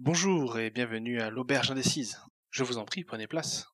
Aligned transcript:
Bonjour 0.00 0.60
et 0.60 0.70
bienvenue 0.70 1.20
à 1.20 1.28
l'Auberge 1.28 1.72
Indécise. 1.72 2.20
Je 2.52 2.62
vous 2.62 2.78
en 2.78 2.84
prie, 2.84 3.02
prenez 3.02 3.26
place. 3.26 3.66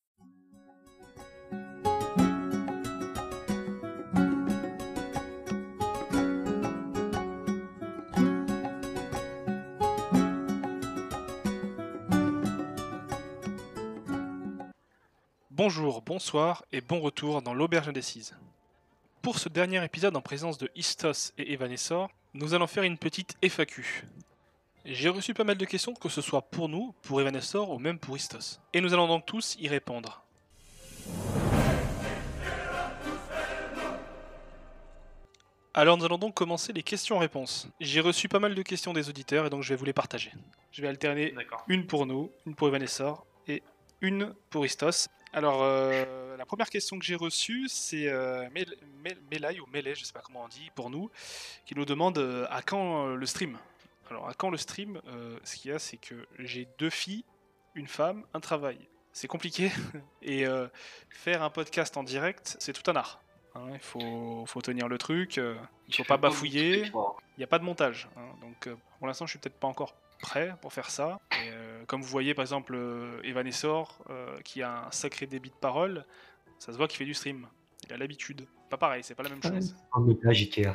Bonjour, 15.51 16.01
bonsoir 16.01 16.65
et 16.73 16.81
bon 16.81 17.01
retour 17.01 17.43
dans 17.43 17.53
l'Auberge 17.53 17.89
Indécise. 17.89 18.35
Pour 19.21 19.39
ce 19.39 19.51
dernier 19.51 19.85
épisode 19.85 20.17
en 20.17 20.23
présence 20.23 20.57
de 20.57 20.71
Istos 20.75 21.35
et 21.37 21.53
Evanessor, 21.53 22.09
nous 22.33 22.55
allons 22.55 22.67
faire 22.67 22.85
une 22.85 22.97
petite 22.97 23.37
FAQ. 23.43 24.07
J'ai 24.85 25.09
reçu 25.09 25.33
pas 25.35 25.45
mal 25.45 25.57
de 25.57 25.65
questions, 25.65 25.95
que 25.95 26.09
ce 26.09 26.21
soit 26.21 26.43
pour 26.43 26.69
nous, 26.69 26.95
pour 27.03 27.21
Evanessor 27.21 27.71
ou 27.71 27.79
même 27.79 27.99
pour 27.99 28.17
Istos. 28.17 28.61
Et 28.73 28.81
nous 28.81 28.93
allons 28.93 29.09
donc 29.09 29.25
tous 29.25 29.57
y 29.59 29.69
répondre. 29.69 30.23
Alors 35.77 35.97
nous 35.99 36.05
allons 36.05 36.19
donc 36.19 36.35
commencer 36.35 36.73
les 36.73 36.83
questions-réponses. 36.85 37.69
J'ai 37.81 38.01
reçu 38.01 38.29
pas 38.29 38.39
mal 38.39 38.55
de 38.55 38.63
questions 38.63 38.93
des 38.93 39.09
auditeurs 39.09 39.47
et 39.47 39.51
donc 39.51 39.63
je 39.63 39.71
vais 39.71 39.77
vous 39.77 39.85
les 39.85 39.93
partager. 39.93 40.33
Je 40.71 40.83
vais 40.83 40.89
alterner 40.89 41.35
une 41.69 41.87
pour 41.87 42.07
nous, 42.07 42.31
une 42.47 42.55
pour 42.55 42.69
Evanessor 42.69 43.27
et 43.49 43.63
une 44.01 44.35
pour 44.51 44.65
Istos. 44.65 45.09
Alors, 45.33 45.63
euh, 45.65 46.37
la 46.37 46.47
première 46.47 46.71
question 46.71 46.97
que 46.97 47.05
j'ai 47.05 47.17
reçue, 47.17 47.67
c'est 47.69 48.07
euh, 48.07 48.49
Mel- 48.55 48.77
Mel- 49.03 49.19
Melay 49.33 49.59
ou 49.59 49.67
Melay, 49.73 49.97
je 49.97 50.05
sais 50.05 50.13
pas 50.13 50.21
comment 50.21 50.45
on 50.45 50.49
dit, 50.49 50.71
pour 50.77 50.91
nous, 50.91 51.11
qui 51.67 51.75
nous 51.75 51.85
demande 51.85 52.19
euh, 52.19 52.47
à 52.51 52.63
quand 52.63 53.09
euh, 53.09 53.17
le 53.17 53.27
stream? 53.27 53.59
Alors, 54.11 54.29
à 54.29 54.35
quand 54.35 54.51
le 54.51 54.57
stream 54.59 55.01
Euh, 55.07 55.39
Ce 55.45 55.57
qu'il 55.57 55.71
y 55.71 55.75
a, 55.75 55.79
c'est 55.79 55.97
que 55.97 56.15
j'ai 56.39 56.69
deux 56.79 56.91
filles, 56.91 57.25
une 57.75 57.87
femme, 57.89 58.25
un 58.35 58.41
travail. 58.41 58.79
C'est 59.13 59.29
compliqué 59.29 59.71
et 60.23 60.47
euh, 60.47 60.67
faire 61.11 61.43
un 61.43 61.51
podcast 61.51 61.97
en 61.97 62.03
direct, 62.03 62.57
c'est 62.59 62.73
tout 62.73 62.89
un 62.91 62.97
art. 62.97 63.21
hein. 63.55 63.69
il 63.73 63.79
faut, 63.81 64.45
faut 64.47 64.61
tenir 64.61 64.89
le 64.89 64.99
truc, 64.99 65.39
euh, 65.39 65.55
il 65.89 65.95
faut 65.95 66.05
pas 66.05 66.17
bafouiller. 66.17 66.87
Il 66.87 67.39
n'y 67.39 67.45
a 67.45 67.47
pas 67.49 67.59
de 67.59 67.65
montage. 67.65 68.09
hein, 68.17 68.27
donc 68.41 68.67
euh, 68.67 68.75
pour 68.99 69.07
l'instant, 69.07 69.27
je 69.27 69.31
suis 69.31 69.39
peut-être 69.39 69.59
pas 69.59 69.69
encore 69.69 69.95
prêt 70.21 70.55
pour 70.61 70.73
faire 70.73 70.91
ça. 70.91 71.21
Et, 71.33 71.51
euh, 71.51 71.85
comme 71.87 72.03
vous 72.03 72.09
voyez, 72.09 72.35
par 72.35 72.43
exemple, 72.43 72.75
euh, 72.75 73.21
Evanessor, 73.23 73.99
euh, 74.11 74.37
qui 74.43 74.63
a 74.63 74.87
un 74.87 74.91
sacré 74.91 75.27
débit 75.27 75.51
de 75.51 75.55
parole, 75.57 76.05
ça 76.59 76.73
se 76.73 76.77
voit 76.77 76.89
qu'il 76.89 76.99
fait 76.99 77.05
du 77.05 77.15
stream. 77.15 77.47
Il 77.87 77.93
a 77.93 77.97
l'habitude. 77.97 78.47
Pas 78.71 78.79
pareil, 78.79 79.03
c'est 79.05 79.15
pas 79.15 79.23
la 79.23 79.29
même 79.29 79.41
Ouais. 79.45 79.51
chose. 79.61 79.77
Ikea. 80.25 80.73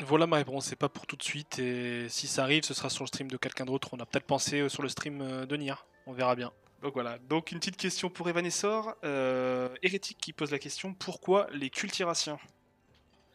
Voilà 0.00 0.26
ma 0.26 0.36
réponse, 0.38 0.66
c'est 0.66 0.76
pas 0.76 0.88
pour 0.88 1.06
tout 1.06 1.16
de 1.16 1.22
suite. 1.22 1.58
Et 1.58 2.06
si 2.08 2.26
ça 2.26 2.42
arrive, 2.42 2.64
ce 2.64 2.74
sera 2.74 2.90
sur 2.90 3.04
le 3.04 3.08
stream 3.08 3.28
de 3.28 3.36
quelqu'un 3.36 3.64
d'autre. 3.64 3.90
On 3.92 4.00
a 4.00 4.06
peut-être 4.06 4.26
pensé 4.26 4.60
euh, 4.60 4.68
sur 4.68 4.82
le 4.82 4.88
stream 4.88 5.20
euh, 5.20 5.46
de 5.46 5.56
Nier. 5.56 5.74
On 6.06 6.12
verra 6.12 6.34
bien. 6.34 6.50
Donc 6.82 6.94
voilà. 6.94 7.18
Donc 7.28 7.52
une 7.52 7.58
petite 7.58 7.76
question 7.76 8.10
pour 8.10 8.28
Evanessor. 8.28 8.94
Euh, 9.04 9.68
Hérétique 9.82 10.18
qui 10.20 10.32
pose 10.32 10.50
la 10.50 10.58
question 10.58 10.94
pourquoi 10.94 11.46
les 11.52 11.70
cultiraciens 11.70 12.38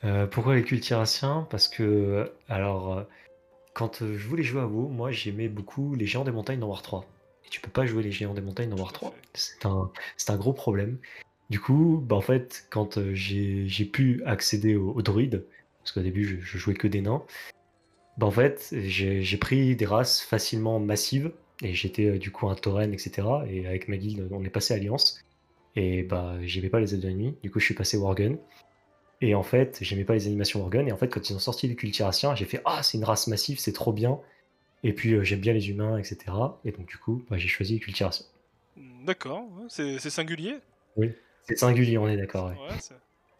Euh, 0.04 0.28
pourquoi 0.28 0.56
les 0.56 0.64
cultiraciens 0.64 1.48
Parce 1.50 1.70
que, 1.70 2.32
alors, 2.50 3.06
quand 3.74 4.00
je 4.02 4.28
voulais 4.28 4.44
jouer 4.44 4.62
à 4.62 4.68
WoW, 4.68 4.90
moi 4.90 5.12
j'aimais 5.12 5.48
beaucoup 5.48 5.96
les 5.96 6.06
géants 6.06 6.26
des 6.26 6.32
montagnes 6.32 6.60
dans 6.60 6.68
War 6.68 6.82
3. 6.82 7.06
Et 7.46 7.50
tu 7.50 7.62
peux 7.62 7.72
pas 7.72 7.86
jouer 7.86 8.04
les 8.04 8.12
géants 8.12 8.34
des 8.34 8.42
montagnes 8.42 8.70
dans 8.70 8.78
War 8.78 8.92
Tout 8.92 9.06
à 9.06 9.10
3. 9.10 9.12
fait. 9.12 9.18
C'est 9.36 9.66
un, 9.66 9.90
c'est 10.18 10.32
un 10.32 10.38
gros 10.38 10.54
problème. 10.54 10.98
Du 11.50 11.62
coup, 11.62 12.04
bah 12.06 12.18
en 12.18 12.22
fait, 12.22 12.68
quand 12.70 13.00
j'ai 13.14 13.70
j'ai 13.70 13.86
pu 13.86 14.22
accéder 14.26 14.76
aux, 14.76 14.92
aux 14.92 15.02
druides, 15.02 15.46
parce 15.88 15.94
qu'au 15.94 16.02
début 16.02 16.26
je, 16.26 16.46
je 16.46 16.58
jouais 16.58 16.74
que 16.74 16.88
des 16.88 17.02
nains, 17.02 17.24
bah 18.18 18.28
en 18.28 18.32
fait, 18.32 18.74
j'ai 18.74 19.38
pris 19.38 19.76
des 19.76 19.86
races 19.86 20.22
facilement 20.22 20.80
massives, 20.80 21.32
et 21.64 21.74
j'étais 21.74 22.06
euh, 22.06 22.20
du 22.20 22.32
coup 22.32 22.50
un 22.50 22.56
tauren, 22.56 22.94
etc. 22.94 23.28
Et 23.50 23.66
avec 23.68 23.88
ma 23.88 23.98
guilde, 23.98 24.28
on 24.32 24.44
est 24.44 24.50
passé 24.50 24.74
Alliance. 24.74 25.24
Et 25.76 26.04
bah 26.04 26.36
j'aimais 26.42 26.70
pas 26.70 26.80
les 26.80 26.96
aides 26.96 27.06
ennemis, 27.06 27.38
du 27.44 27.52
coup 27.52 27.60
je 27.60 27.66
suis 27.66 27.76
passé 27.76 27.98
Worgen. 27.98 28.38
Et 29.22 29.34
en 29.34 29.44
fait, 29.44 29.80
j'aimais 29.82 30.04
pas 30.04 30.14
les 30.14 30.28
animations 30.28 30.60
Worgen. 30.60 30.88
Et 30.88 30.92
en 30.92 30.98
fait, 30.98 31.08
quand 31.08 31.30
ils 31.30 31.36
ont 31.36 31.40
sorti 31.40 31.68
les 31.68 31.76
cultiraciens, 31.76 32.36
j'ai 32.36 32.46
fait 32.46 32.62
Ah, 32.66 32.84
c'est 32.84 32.98
une 32.98 33.04
race 33.04 33.28
massive, 33.28 33.60
c'est 33.60 33.74
trop 33.74 33.94
bien. 33.94 34.20
Et 34.84 34.94
puis 34.94 35.14
euh, 35.14 35.24
j'aime 35.24 35.40
bien 35.40 35.54
les 35.54 35.70
humains, 35.70 35.98
etc. 35.98 36.18
Et 36.66 36.72
donc 36.72 36.88
du 36.88 36.98
coup, 36.98 37.24
bah, 37.30 37.38
j'ai 37.38 37.48
choisi 37.48 37.76
les 37.76 37.80
cultiraciens. 37.80 38.26
D'accord, 39.06 39.48
c'est 39.70 40.00
singulier. 40.00 40.58
C'est 41.44 41.58
singulier, 41.58 41.98
on 41.98 42.08
est 42.08 42.18
d'accord. 42.18 42.48
ouais. 42.48 42.58
Ouais, 42.58 42.78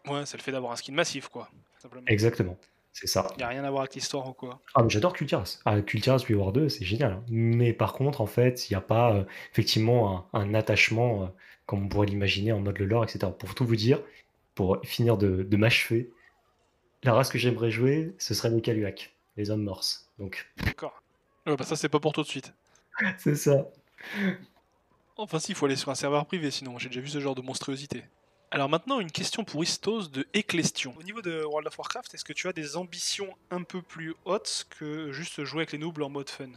ouais, 0.06 0.26
c'est 0.26 0.36
le 0.36 0.42
fait 0.42 0.52
d'avoir 0.52 0.72
un 0.72 0.76
skin 0.76 0.92
massif, 0.92 1.28
quoi. 1.28 1.48
Simplement. 1.78 2.04
Exactement, 2.06 2.56
c'est 2.92 3.06
ça. 3.06 3.28
Il 3.34 3.38
n'y 3.38 3.42
a 3.44 3.48
rien 3.48 3.64
à 3.64 3.70
voir 3.70 3.82
avec 3.82 3.94
l'histoire 3.94 4.28
ou 4.28 4.32
quoi. 4.32 4.60
Ah, 4.74 4.82
mais 4.82 4.90
j'adore 4.90 5.12
Cultiras. 5.12 5.60
Ah, 5.64 5.80
Cultiras 5.80 6.22
puis 6.24 6.34
War 6.34 6.52
2, 6.52 6.68
c'est 6.68 6.84
génial. 6.84 7.12
hein. 7.12 7.24
Mais 7.28 7.72
par 7.72 7.92
contre, 7.92 8.20
en 8.20 8.26
fait, 8.26 8.68
il 8.68 8.72
n'y 8.72 8.76
a 8.76 8.80
pas 8.80 9.14
euh, 9.14 9.24
effectivement 9.52 10.26
un, 10.32 10.40
un 10.40 10.54
attachement 10.54 11.22
euh, 11.22 11.26
comme 11.66 11.84
on 11.84 11.88
pourrait 11.88 12.06
l'imaginer 12.06 12.52
en 12.52 12.60
mode 12.60 12.78
le 12.78 12.86
lore, 12.86 13.04
etc. 13.04 13.30
Pour 13.38 13.54
tout 13.54 13.64
vous 13.66 13.76
dire, 13.76 14.00
pour 14.54 14.80
finir 14.84 15.16
de, 15.18 15.42
de 15.44 15.56
m'achever, 15.56 16.10
la 17.04 17.14
race 17.14 17.28
que 17.28 17.38
j'aimerais 17.38 17.70
jouer, 17.70 18.14
ce 18.18 18.34
serait 18.34 18.50
les 18.50 18.60
Kaluak, 18.60 19.14
les 19.36 19.50
hommes 19.50 19.62
morses. 19.62 20.10
Donc, 20.18 20.50
D'accord. 20.64 21.00
Ouais, 21.46 21.56
bah 21.56 21.64
ça, 21.64 21.76
c'est 21.76 21.88
pas 21.88 22.00
pour 22.00 22.12
tout 22.12 22.22
de 22.22 22.26
suite. 22.26 22.52
c'est 23.18 23.36
ça. 23.36 23.68
Enfin, 25.16 25.38
si, 25.38 25.52
il 25.52 25.54
faut 25.54 25.66
aller 25.66 25.76
sur 25.76 25.90
un 25.90 25.94
serveur 25.94 26.26
privé, 26.26 26.50
sinon 26.50 26.78
j'ai 26.78 26.88
déjà 26.88 27.00
vu 27.00 27.08
ce 27.08 27.20
genre 27.20 27.34
de 27.34 27.42
monstruosité. 27.42 28.02
Alors 28.50 28.68
maintenant, 28.70 28.98
une 29.00 29.12
question 29.12 29.44
pour 29.44 29.62
Istos 29.62 30.08
de 30.10 30.26
Ecclestion. 30.32 30.94
Au 30.96 31.02
niveau 31.02 31.20
de 31.20 31.42
World 31.44 31.66
of 31.68 31.78
Warcraft, 31.78 32.14
est-ce 32.14 32.24
que 32.24 32.32
tu 32.32 32.48
as 32.48 32.52
des 32.54 32.76
ambitions 32.76 33.36
un 33.50 33.62
peu 33.62 33.82
plus 33.82 34.14
hautes 34.24 34.66
que 34.70 35.12
juste 35.12 35.44
jouer 35.44 35.60
avec 35.60 35.72
les 35.72 35.78
noobles 35.78 36.02
en 36.02 36.08
mode 36.08 36.30
fun? 36.30 36.48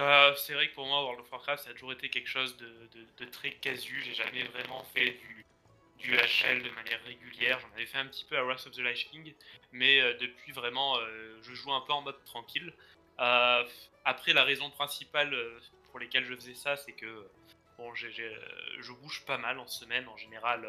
Euh, 0.00 0.34
c'est 0.36 0.54
vrai 0.54 0.68
que 0.70 0.74
pour 0.74 0.86
moi, 0.86 1.02
World 1.02 1.20
of 1.20 1.30
Warcraft, 1.30 1.64
ça 1.64 1.70
a 1.70 1.72
toujours 1.74 1.92
été 1.92 2.08
quelque 2.08 2.28
chose 2.28 2.56
de, 2.56 2.66
de- 2.94 3.06
de 3.18 3.24
très 3.30 3.52
casu. 3.52 4.02
J'ai 4.04 4.14
jamais 4.14 4.44
vraiment 4.44 4.82
fait 4.94 5.10
du, 5.10 5.44
du 5.98 6.16
HL 6.16 6.62
de 6.62 6.70
manière 6.70 7.02
régulière. 7.04 7.60
J'en 7.60 7.72
avais 7.74 7.86
fait 7.86 7.98
un 7.98 8.06
petit 8.06 8.24
peu 8.24 8.38
à 8.38 8.42
Wrath 8.42 8.66
of 8.66 8.72
the 8.72 8.78
Lich 8.78 9.10
King, 9.10 9.34
mais 9.70 10.00
euh, 10.00 10.14
depuis 10.18 10.52
vraiment, 10.52 10.96
euh, 10.98 11.38
je 11.42 11.52
joue 11.54 11.72
un 11.74 11.82
peu 11.82 11.92
en 11.92 12.00
mode 12.00 12.24
tranquille. 12.24 12.72
Euh, 13.20 13.64
après, 14.06 14.32
la 14.32 14.44
raison 14.44 14.70
principale 14.70 15.36
pour 15.90 15.98
lesquelles 16.00 16.24
je 16.24 16.34
faisais 16.34 16.54
ça, 16.54 16.76
c'est 16.76 16.92
que 16.92 17.28
bon, 17.76 17.94
je 17.94 18.92
bouge 19.02 19.24
pas 19.26 19.36
mal 19.38 19.58
en 19.58 19.68
semaine 19.68 20.08
en 20.08 20.16
général. 20.16 20.66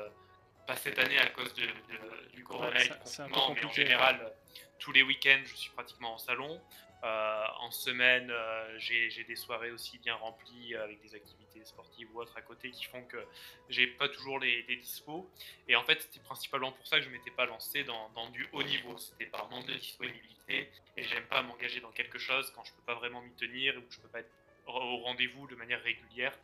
Pas 0.65 0.75
cette 0.75 0.97
année 0.99 1.17
à 1.19 1.27
cause 1.27 1.53
de, 1.53 1.65
de- 1.65 2.29
du 2.33 2.43
corona 2.43 2.75
et 2.79 2.83
c'est- 2.83 2.89
du 2.89 2.95
c'est 3.05 3.21
un 3.21 3.27
peu 3.27 3.33
confinement, 3.33 3.55
mais 3.55 3.65
en 3.65 3.71
général, 3.73 4.33
tous 4.79 4.91
les 4.91 5.03
week-ends, 5.03 5.41
je 5.45 5.55
suis 5.55 5.71
pratiquement 5.71 6.13
en 6.13 6.17
salon. 6.17 6.61
Euh, 7.03 7.45
en 7.59 7.69
semaine, 7.71 8.31
euh, 8.31 8.79
j'ai 8.79 9.23
des 9.25 9.35
soirées 9.35 9.69
aussi 9.71 9.99
bien 9.99 10.15
remplies 10.15 10.73
euh, 10.73 10.83
avec 10.85 11.01
des 11.01 11.13
activités 11.13 11.63
sportives 11.63 12.09
ou 12.15 12.19
autres 12.21 12.35
à 12.35 12.41
côté 12.41 12.71
qui 12.71 12.85
font 12.85 13.03
que 13.03 13.23
j'ai 13.69 13.85
pas 13.85 14.09
toujours 14.09 14.39
les, 14.39 14.63
les 14.63 14.77
dispos. 14.77 15.29
Et 15.67 15.75
en 15.75 15.83
fait, 15.83 16.01
c'était 16.01 16.19
principalement 16.21 16.71
pour 16.71 16.87
ça 16.87 16.97
que 16.97 17.03
je 17.03 17.09
m'étais 17.09 17.29
pas 17.31 17.45
lancé 17.45 17.83
dans, 17.83 18.09
dans 18.09 18.29
du 18.29 18.47
haut 18.53 18.63
niveau. 18.63 18.97
C'était 18.97 19.25
par 19.27 19.47
manque 19.49 19.67
de 19.67 19.73
disponibilité 19.75 20.71
et 20.97 21.03
j'aime 21.03 21.25
pas 21.25 21.43
m'engager 21.43 21.79
dans 21.79 21.91
quelque 21.91 22.17
chose 22.17 22.51
quand 22.55 22.63
je 22.63 22.73
peux 22.73 22.81
pas 22.83 22.95
vraiment 22.95 23.21
m'y 23.21 23.35
tenir 23.35 23.77
ou 23.77 23.81
que 23.81 23.93
je 23.93 23.99
peux 23.99 24.09
pas 24.09 24.21
être 24.21 24.31
au 24.67 24.71
au 24.71 24.97
rendez-vous 25.03 25.45
de 25.45 25.55
manière 25.55 25.81
régulière 25.83 26.35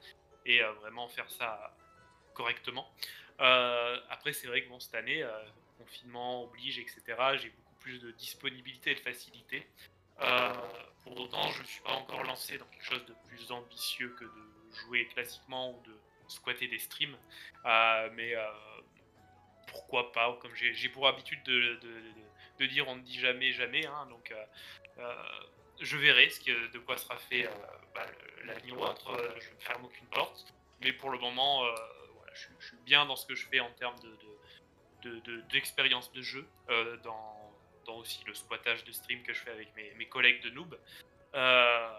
et 0.45 0.61
euh, 0.61 0.71
vraiment 0.73 1.07
faire 1.07 1.29
ça 1.31 1.75
correctement. 2.33 2.91
Euh, 3.39 3.97
après, 4.09 4.33
c'est 4.33 4.47
vrai 4.47 4.63
que 4.63 4.79
cette 4.79 4.95
année, 4.95 5.23
euh, 5.23 5.31
confinement 5.77 6.43
oblige, 6.43 6.79
etc., 6.79 7.01
j'ai 7.37 7.49
beaucoup 7.49 7.75
plus 7.79 7.99
de 7.99 8.11
disponibilité 8.11 8.91
et 8.91 8.95
de 8.95 8.99
facilité. 8.99 9.67
Euh, 10.21 10.53
pour 11.03 11.19
autant, 11.19 11.49
je 11.51 11.61
ne 11.61 11.67
suis 11.67 11.81
pas 11.81 11.93
encore 11.93 12.23
lancé 12.23 12.57
dans 12.57 12.65
quelque 12.65 12.85
chose 12.85 13.05
de 13.05 13.15
plus 13.27 13.51
ambitieux 13.51 14.15
que 14.19 14.25
de 14.25 14.75
jouer 14.85 15.07
classiquement 15.07 15.71
ou 15.71 15.81
de 15.83 15.97
squatter 16.27 16.67
des 16.67 16.77
streams. 16.79 17.17
Mais 17.65 18.35
pourquoi 19.67 20.11
pas 20.11 20.37
Comme 20.41 20.53
j'ai 20.53 20.89
pour 20.89 21.07
habitude 21.07 21.41
de, 21.43 22.65
dire, 22.67 22.87
on 22.87 22.95
ne 22.95 23.01
dit 23.01 23.19
jamais, 23.19 23.51
jamais. 23.51 23.85
hein, 23.87 24.05
donc, 24.11 24.31
je 25.81 25.97
verrai 25.97 26.29
ce 26.29 26.39
que, 26.39 26.71
de 26.71 26.79
quoi 26.79 26.97
sera 26.97 27.17
fait 27.17 27.47
euh, 27.47 27.51
bah, 27.95 28.05
l'avenir 28.45 28.79
ou 28.79 28.83
autre. 28.83 29.11
je 29.39 29.49
ne 29.49 29.59
ferme 29.59 29.85
aucune 29.85 30.07
porte. 30.07 30.45
Mais 30.81 30.93
pour 30.93 31.09
le 31.09 31.19
moment, 31.19 31.63
suis 32.75 32.83
bien 32.85 33.05
dans 33.05 33.15
ce 33.15 33.25
que 33.25 33.35
je 33.35 33.45
fais 33.47 33.59
en 33.59 33.71
termes 33.71 33.99
de, 33.99 34.09
de- 34.09 35.09
de- 35.09 35.19
de- 35.21 35.41
d'expérience 35.51 36.11
de, 36.13 36.21
jeu, 36.21 36.47
euh, 36.69 36.97
dans, 36.97 37.53
dans 37.85 37.95
aussi 37.97 38.23
le 38.25 38.33
squattage 38.33 38.83
de 38.83 38.91
stream 38.91 39.23
que 39.23 39.33
je 39.33 39.39
fais 39.41 39.51
avec 39.51 39.75
mes, 39.75 39.93
mes 39.95 40.07
collègues 40.07 40.41
de 40.43 40.49
noob. 40.51 40.77
Euh, 41.33 41.89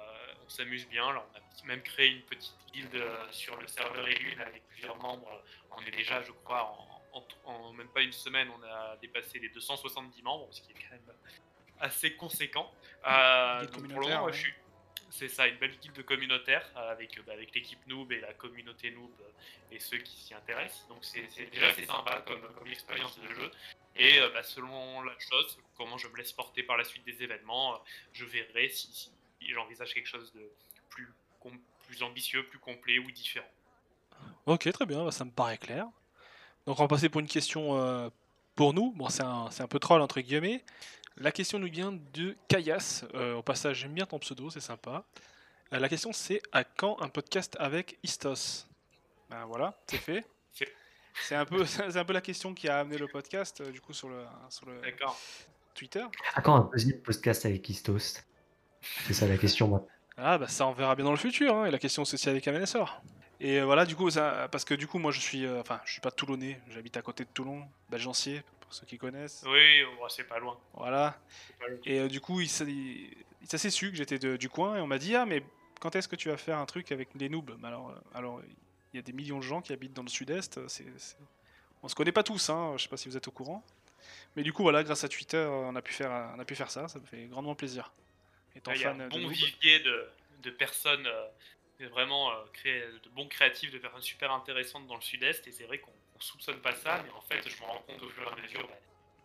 on 0.45 0.49
s'amuse 0.49 0.87
bien, 0.89 1.11
là 1.13 1.25
on 1.33 1.39
a 1.39 1.67
même 1.67 1.83
créé 1.83 2.09
une 2.09 2.23
petite 2.23 2.55
guilde 2.73 2.95
euh, 2.95 3.27
sur 3.31 3.57
le 3.61 3.67
serveur 3.67 4.07
Elune 4.07 4.41
avec 4.41 4.67
plusieurs 4.69 4.97
membres. 4.97 5.43
On 5.77 5.81
est 5.83 5.91
déjà, 5.91 6.21
je 6.23 6.33
crois, 6.45 6.65
en, 7.13 7.19
en- 7.19 7.51
en 7.51 7.73
même 7.73 7.89
pas 7.89 8.03
une 8.03 8.13
semaine, 8.13 8.49
on 8.59 8.63
a 8.63 8.97
dépassé 8.99 9.39
les 9.39 9.49
270 9.51 10.23
membres, 10.23 10.49
ce 10.53 10.61
qui 10.63 10.73
est 10.73 10.75
quand 10.75 10.91
même 10.93 11.15
assez 11.81 12.15
conséquent. 12.17 12.71
Euh, 13.07 13.65
donc 13.67 13.89
pour 13.91 14.01
le 14.01 14.09
moment, 14.09 14.25
ouais. 14.25 14.33
je 14.33 14.39
suis, 14.41 14.55
c'est 15.13 15.29
ça, 15.29 15.47
une 15.47 15.59
belle 15.59 15.77
guilde 15.79 16.03
communautaire 16.05 16.67
euh, 16.75 16.91
avec, 16.91 17.19
euh, 17.19 17.23
bah, 17.27 17.35
avec 17.35 17.55
l'équipe 17.55 17.87
noob 17.87 18.11
et 18.13 18.21
la 18.21 18.33
communauté 18.33 18.91
noob 18.91 19.11
euh, 19.21 19.71
et 19.71 19.79
ceux 19.79 19.99
qui 19.99 20.17
s'y 20.17 20.33
intéressent. 20.35 20.89
Donc 20.89 21.05
c'est 21.05 21.29
déjà 21.51 21.73
c'est 21.75 21.85
sympa 21.85 22.23
comme, 22.27 22.41
expérience 22.67 23.19
de 23.21 23.29
jeu. 23.29 23.51
Et 23.95 24.19
euh, 24.21 24.31
bah, 24.31 24.43
selon 24.43 25.03
la 25.03 25.13
chose, 25.19 25.59
comment 25.77 25.99
je 25.99 26.09
me 26.09 26.17
laisse 26.17 26.33
porter 26.33 26.63
par 26.63 26.79
la 26.79 26.85
suite 26.85 27.05
des 27.05 27.23
événements, 27.23 27.75
euh, 27.75 27.79
je 28.15 28.25
verrai 28.25 28.71
si, 28.71 29.11
j'envisage 29.41 29.93
quelque 29.93 30.09
chose 30.09 30.33
de 30.33 30.51
plus, 30.89 32.03
ambitieux, 32.03 32.47
plus 32.47 32.59
complet 32.59 32.99
ou 32.99 33.11
différent. 33.11 33.51
Ok, 34.47 34.73
très 34.73 34.87
bien, 34.87 35.05
bah, 35.05 35.11
ça 35.11 35.27
me 35.27 35.31
paraît 35.31 35.59
clair. 35.59 35.87
Donc 36.65 36.79
on 36.79 36.85
va 36.85 36.89
passer 36.89 37.11
pour 37.11 37.21
une 37.21 37.29
question 37.29 37.79
euh, 37.79 38.09
pour 38.55 38.73
nous. 38.73 38.93
Bon, 38.93 39.11
c'est 39.11 39.25
un, 39.25 39.51
c'est 39.51 39.63
un 39.63 39.69
peu 39.69 39.79
troll 39.79 40.01
entre 40.01 40.21
guillemets. 40.23 40.65
La 41.17 41.31
question 41.33 41.59
nous 41.59 41.69
vient 41.71 41.93
de 42.15 42.37
Kayas. 42.49 43.05
Euh, 43.15 43.35
au 43.35 43.43
passage, 43.43 43.79
j'aime 43.79 43.93
bien 43.93 44.07
ton 44.07 44.19
pseudo, 44.19 44.51
c'est 44.51 44.61
sympa. 44.61 45.05
Euh, 45.73 45.79
la 45.79 45.89
question 45.89 46.13
c'est 46.13 46.41
à 46.53 46.65
quand 46.65 47.01
un 47.01 47.09
podcast 47.09 47.57
avec 47.61 47.99
Istos? 48.03 48.67
Ben 49.31 49.45
voilà, 49.47 49.79
c'est 49.87 49.99
fait. 49.99 50.25
C'est- 50.53 51.35
un 51.35 51.45
peu, 51.45 51.65
c'est 51.67 51.97
un 51.97 52.05
peu 52.05 52.15
la 52.15 52.23
question 52.23 52.55
qui 52.55 52.69
a 52.69 52.79
amené 52.79 52.97
le 52.97 53.07
podcast 53.07 53.61
euh, 53.61 53.71
du 53.71 53.81
coup 53.83 53.93
sur 53.93 54.09
le, 54.09 54.25
sur 54.49 54.67
le 54.67 54.81
D'accord. 54.81 55.19
Twitter. 55.75 56.05
À 56.35 56.41
quand 56.41 56.55
un 56.57 56.71
deuxième 56.73 57.01
podcast 57.01 57.45
avec 57.45 57.69
Istos? 57.69 58.23
C'est 59.07 59.13
ça 59.15 59.27
la 59.27 59.37
question, 59.37 59.69
moi. 59.69 59.87
Ah 60.17 60.37
bah 60.39 60.49
ça 60.49 60.67
on 60.67 60.73
verra 60.73 60.95
bien 60.95 61.05
dans 61.05 61.11
le 61.11 61.17
futur. 61.19 61.55
hein, 61.57 61.67
Et 61.67 61.71
la 61.71 61.79
question 61.79 62.05
c'est 62.05 62.15
aussi 62.15 62.29
avec 62.29 62.47
Amenessor. 62.49 63.03
Et 63.41 63.61
euh, 63.61 63.65
voilà 63.65 63.85
du 63.87 63.95
coup 63.97 64.09
ça, 64.11 64.49
parce 64.51 64.65
que 64.65 64.75
du 64.75 64.87
coup 64.87 64.99
moi 64.99 65.11
je 65.13 65.21
suis, 65.21 65.45
euh, 65.47 65.61
enfin 65.61 65.81
je 65.85 65.93
suis 65.93 66.01
pas 66.01 66.11
toulonnais, 66.11 66.61
j'habite 66.71 66.97
à 66.97 67.03
côté 67.03 67.25
de 67.25 67.29
Toulon, 67.31 67.65
Belgencier 67.91 68.43
pour 68.73 68.81
ceux 68.81 68.87
qui 68.87 68.97
connaissent. 68.97 69.45
Oui, 69.47 69.83
bon, 69.99 70.09
c'est 70.09 70.25
pas 70.25 70.39
loin. 70.39 70.59
Voilà. 70.73 71.21
c'est 71.47 71.59
pas 71.59 71.69
loin. 71.69 71.79
Et 71.85 72.01
euh, 72.01 72.09
du 72.09 72.21
coup, 72.23 72.41
il 72.41 72.49
s'est 72.49 72.65
il 72.67 73.47
s'est 73.47 73.71
su 73.71 73.91
que 73.91 73.97
j'étais 73.97 74.19
du 74.39 74.49
coin 74.49 74.77
et 74.77 74.81
on 74.81 74.87
m'a 74.87 74.97
dit 74.99 75.15
Ah, 75.15 75.27
mais 75.27 75.43
quand 75.81 75.95
est-ce 75.95 76.09
que 76.09 76.17
tu 76.17 76.29
vas 76.31 76.39
faire 76.39 76.57
un 76.59 76.65
truc 76.65 76.91
avec 76.91 77.11
les 77.15 77.29
noobs? 77.29 77.59
Alors, 77.65 77.91
euh, 77.91 77.95
alors 78.15 78.41
il 78.93 78.97
y 78.97 78.99
a 78.99 79.03
des 79.03 79.13
millions 79.13 79.39
de 79.39 79.43
gens 79.45 79.61
qui 79.61 79.73
habitent 79.75 79.93
dans 79.93 80.03
le 80.03 80.09
sud-est. 80.09 80.57
euh, 80.57 80.67
On 81.83 81.89
se 81.89 81.95
connaît 81.95 82.13
pas 82.13 82.23
tous, 82.23 82.49
hein, 82.49 82.75
je 82.79 82.85
sais 82.85 82.89
pas 82.89 82.97
si 82.97 83.09
vous 83.11 83.17
êtes 83.17 83.29
au 83.29 83.33
courant. 83.33 83.63
Mais 84.37 84.43
du 84.43 84.53
coup, 84.55 84.63
voilà, 84.63 84.83
grâce 84.83 85.05
à 85.05 85.09
Twitter, 85.09 85.45
on 85.51 85.77
a 85.77 85.83
pu 85.83 85.93
faire, 85.93 86.33
on 86.35 86.41
a 86.41 86.45
pu 86.47 86.55
faire 86.55 86.71
ça, 86.71 86.89
ça 86.89 86.99
me 86.99 87.05
fait 87.05 87.27
grandement 87.27 87.55
plaisir. 87.55 87.93
Étant 88.57 88.73
Il 88.73 88.81
y 88.81 88.85
a 88.85 88.91
un 88.93 88.95
de 88.97 89.09
bon 89.09 89.19
noob. 89.21 89.33
vivier 89.33 89.81
de, 89.81 90.09
de 90.43 90.51
personnes, 90.51 91.07
euh, 91.07 91.89
vraiment 91.91 92.31
euh, 92.33 92.35
créer 92.55 92.81
de 93.05 93.09
bons 93.11 93.29
créatifs, 93.29 93.71
de 93.71 93.79
personnes 93.79 94.01
super 94.03 94.33
intéressantes 94.33 94.87
dans 94.87 94.95
le 94.97 95.03
sud-est. 95.03 95.47
Et 95.47 95.53
c'est 95.53 95.65
vrai 95.65 95.79
qu'on 95.79 95.91
on 95.91 96.02
soupçonne 96.23 96.61
pas 96.61 96.75
ça, 96.75 97.03
mais 97.05 97.11
en 97.11 97.21
fait, 97.23 97.49
je 97.49 97.57
me 97.61 97.67
rends 97.67 97.79
compte 97.81 98.03
au 98.03 98.09
fur 98.09 98.23
et 98.25 98.33
à 98.33 98.43
mesure 98.43 98.69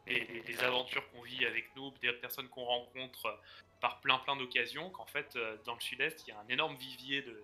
des, 0.06 0.22
des- 0.26 0.42
des 0.42 0.60
aventures 0.64 1.10
qu'on 1.12 1.22
vit 1.22 1.46
avec 1.46 1.76
nous, 1.76 1.92
des 2.02 2.12
personnes 2.14 2.48
qu'on 2.50 2.64
rencontre 2.66 3.26
euh, 3.28 3.36
par 3.82 4.00
plein 4.02 4.18
plein 4.20 4.36
d'occasions, 4.36 4.90
qu'en 4.90 5.06
fait, 5.06 5.36
euh, 5.36 5.58
dans 5.66 5.76
le 5.76 5.82
sud-est, 5.82 6.26
il 6.28 6.32
y 6.32 6.34
a 6.34 6.40
un 6.40 6.48
énorme 6.48 6.76
vivier 6.78 7.22
de, 7.22 7.44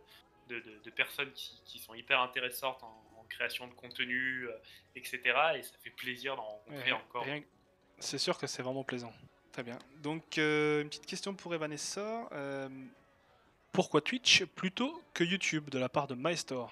de, 0.50 0.60
de- 0.60 0.80
de 0.80 0.90
personnes 0.92 1.32
qui, 1.34 1.62
qui 1.66 1.80
sont 1.80 1.94
hyper 1.94 2.20
intéressantes 2.22 2.82
en, 2.84 3.04
en 3.20 3.24
création 3.30 3.68
de 3.68 3.74
contenu, 3.74 4.48
euh, 4.48 4.58
etc. 4.96 5.20
Et 5.56 5.64
ça 5.64 5.74
fait 5.84 5.90
plaisir 5.92 6.36
d'en 6.36 6.44
rencontrer 6.44 6.92
Ouais, 6.92 6.98
encore. 6.98 7.26
C'est 8.00 8.18
sûr 8.18 8.38
que 8.38 8.48
c'est 8.48 8.62
vraiment 8.64 8.84
plaisant. 8.84 9.14
Très 9.52 9.64
bien. 9.64 9.78
Donc, 9.98 10.38
euh, 10.40 10.82
une 10.82 10.90
petite 10.90 11.06
question 11.06 11.34
pour 11.36 11.54
Evanessa. 11.54 12.28
euh, 12.32 12.68
pourquoi 13.72 14.02
Twitch 14.02 14.46
plutôt 14.46 15.02
que 15.14 15.24
YouTube 15.24 15.70
de 15.70 15.80
la 15.80 15.90
part 15.90 16.08
de 16.08 16.16
MyStore 16.16 16.72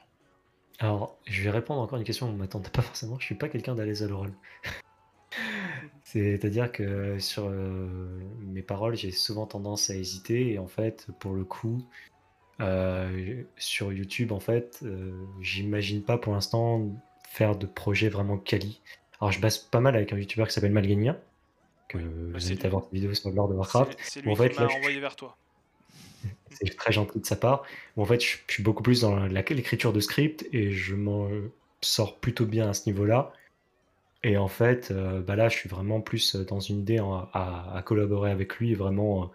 Alors, 0.79 1.17
je 1.25 1.41
vais 1.43 1.49
répondre 1.51 1.81
encore 1.81 1.95
à 1.95 1.99
une 1.99 2.05
question 2.05 2.25
qu'on 2.27 2.33
ne 2.33 2.37
m'attendait 2.37 2.69
pas 2.69 2.81
forcément. 2.81 3.19
Je 3.19 3.25
suis 3.25 3.35
pas 3.35 3.49
quelqu'un 3.49 3.75
d'aller 3.75 4.01
à 4.03 4.07
l'oral. 4.07 4.31
C'est-à-dire 6.03 6.71
que 6.71 7.19
sur 7.19 7.45
euh, 7.45 8.19
mes 8.41 8.61
paroles, 8.61 8.95
j'ai 8.95 9.11
souvent 9.11 9.45
tendance 9.45 9.89
à 9.89 9.95
hésiter. 9.95 10.51
Et 10.53 10.59
en 10.59 10.67
fait, 10.67 11.07
pour 11.19 11.33
le 11.33 11.43
coup, 11.45 11.85
euh, 12.59 13.43
sur 13.57 13.93
YouTube, 13.93 14.31
en 14.31 14.39
fait, 14.39 14.79
euh, 14.83 15.13
j'imagine 15.41 16.01
pas 16.03 16.17
pour 16.17 16.33
l'instant 16.33 16.89
faire 17.29 17.55
de 17.55 17.65
projet 17.65 18.09
vraiment 18.09 18.37
quali. 18.37 18.81
Alors, 19.19 19.31
je 19.31 19.39
base 19.39 19.57
pas 19.59 19.79
mal 19.79 19.95
avec 19.95 20.11
un 20.13 20.17
YouTuber 20.17 20.45
qui 20.47 20.51
s'appelle 20.53 20.71
Malgenia, 20.71 21.17
que 21.87 21.97
bah, 21.97 22.39
vous 22.39 22.69
voir 22.69 22.83
ses 22.89 22.95
vidéos 22.95 23.13
sur 23.13 23.29
Lord 23.31 23.51
of 23.51 23.57
Warcraft. 23.57 23.97
C'est- 24.03 24.21
Bon, 24.21 24.31
lui 24.31 24.31
en 24.41 24.47
qui 24.47 24.53
fait, 24.55 24.59
m'a 24.61 24.67
je- 24.67 24.75
envoyé 24.77 24.99
vers 24.99 25.15
toi. 25.15 25.37
C'est 26.51 26.75
très 26.75 26.91
gentil 26.91 27.19
de 27.19 27.25
sa 27.25 27.35
part. 27.35 27.63
Bon, 27.95 28.03
en 28.03 28.05
fait, 28.05 28.19
je, 28.21 28.37
suis 28.47 28.63
beaucoup 28.63 28.83
plus 28.83 29.01
dans 29.01 29.25
l'écriture 29.25 29.93
de 29.93 29.99
script 29.99 30.47
et 30.51 30.71
je 30.71 30.95
m'en 30.95 31.29
sors 31.81 32.19
plutôt 32.19 32.45
bien 32.45 32.69
à 32.69 32.73
ce 32.73 32.87
niveau-là. 32.89 33.33
Et 34.23 34.37
en 34.37 34.47
fait, 34.47 34.91
euh, 34.91 35.21
bah 35.21 35.35
là, 35.35 35.49
je 35.49 35.57
suis 35.57 35.69
vraiment 35.69 35.99
plus 35.99 36.35
dans 36.35 36.59
une 36.59 36.79
idée 36.79 36.99
en- 36.99 37.27
à, 37.33 37.75
à 37.75 37.81
collaborer 37.81 38.31
avec 38.31 38.57
lui, 38.57 38.75
vraiment 38.75 39.23
euh, 39.23 39.27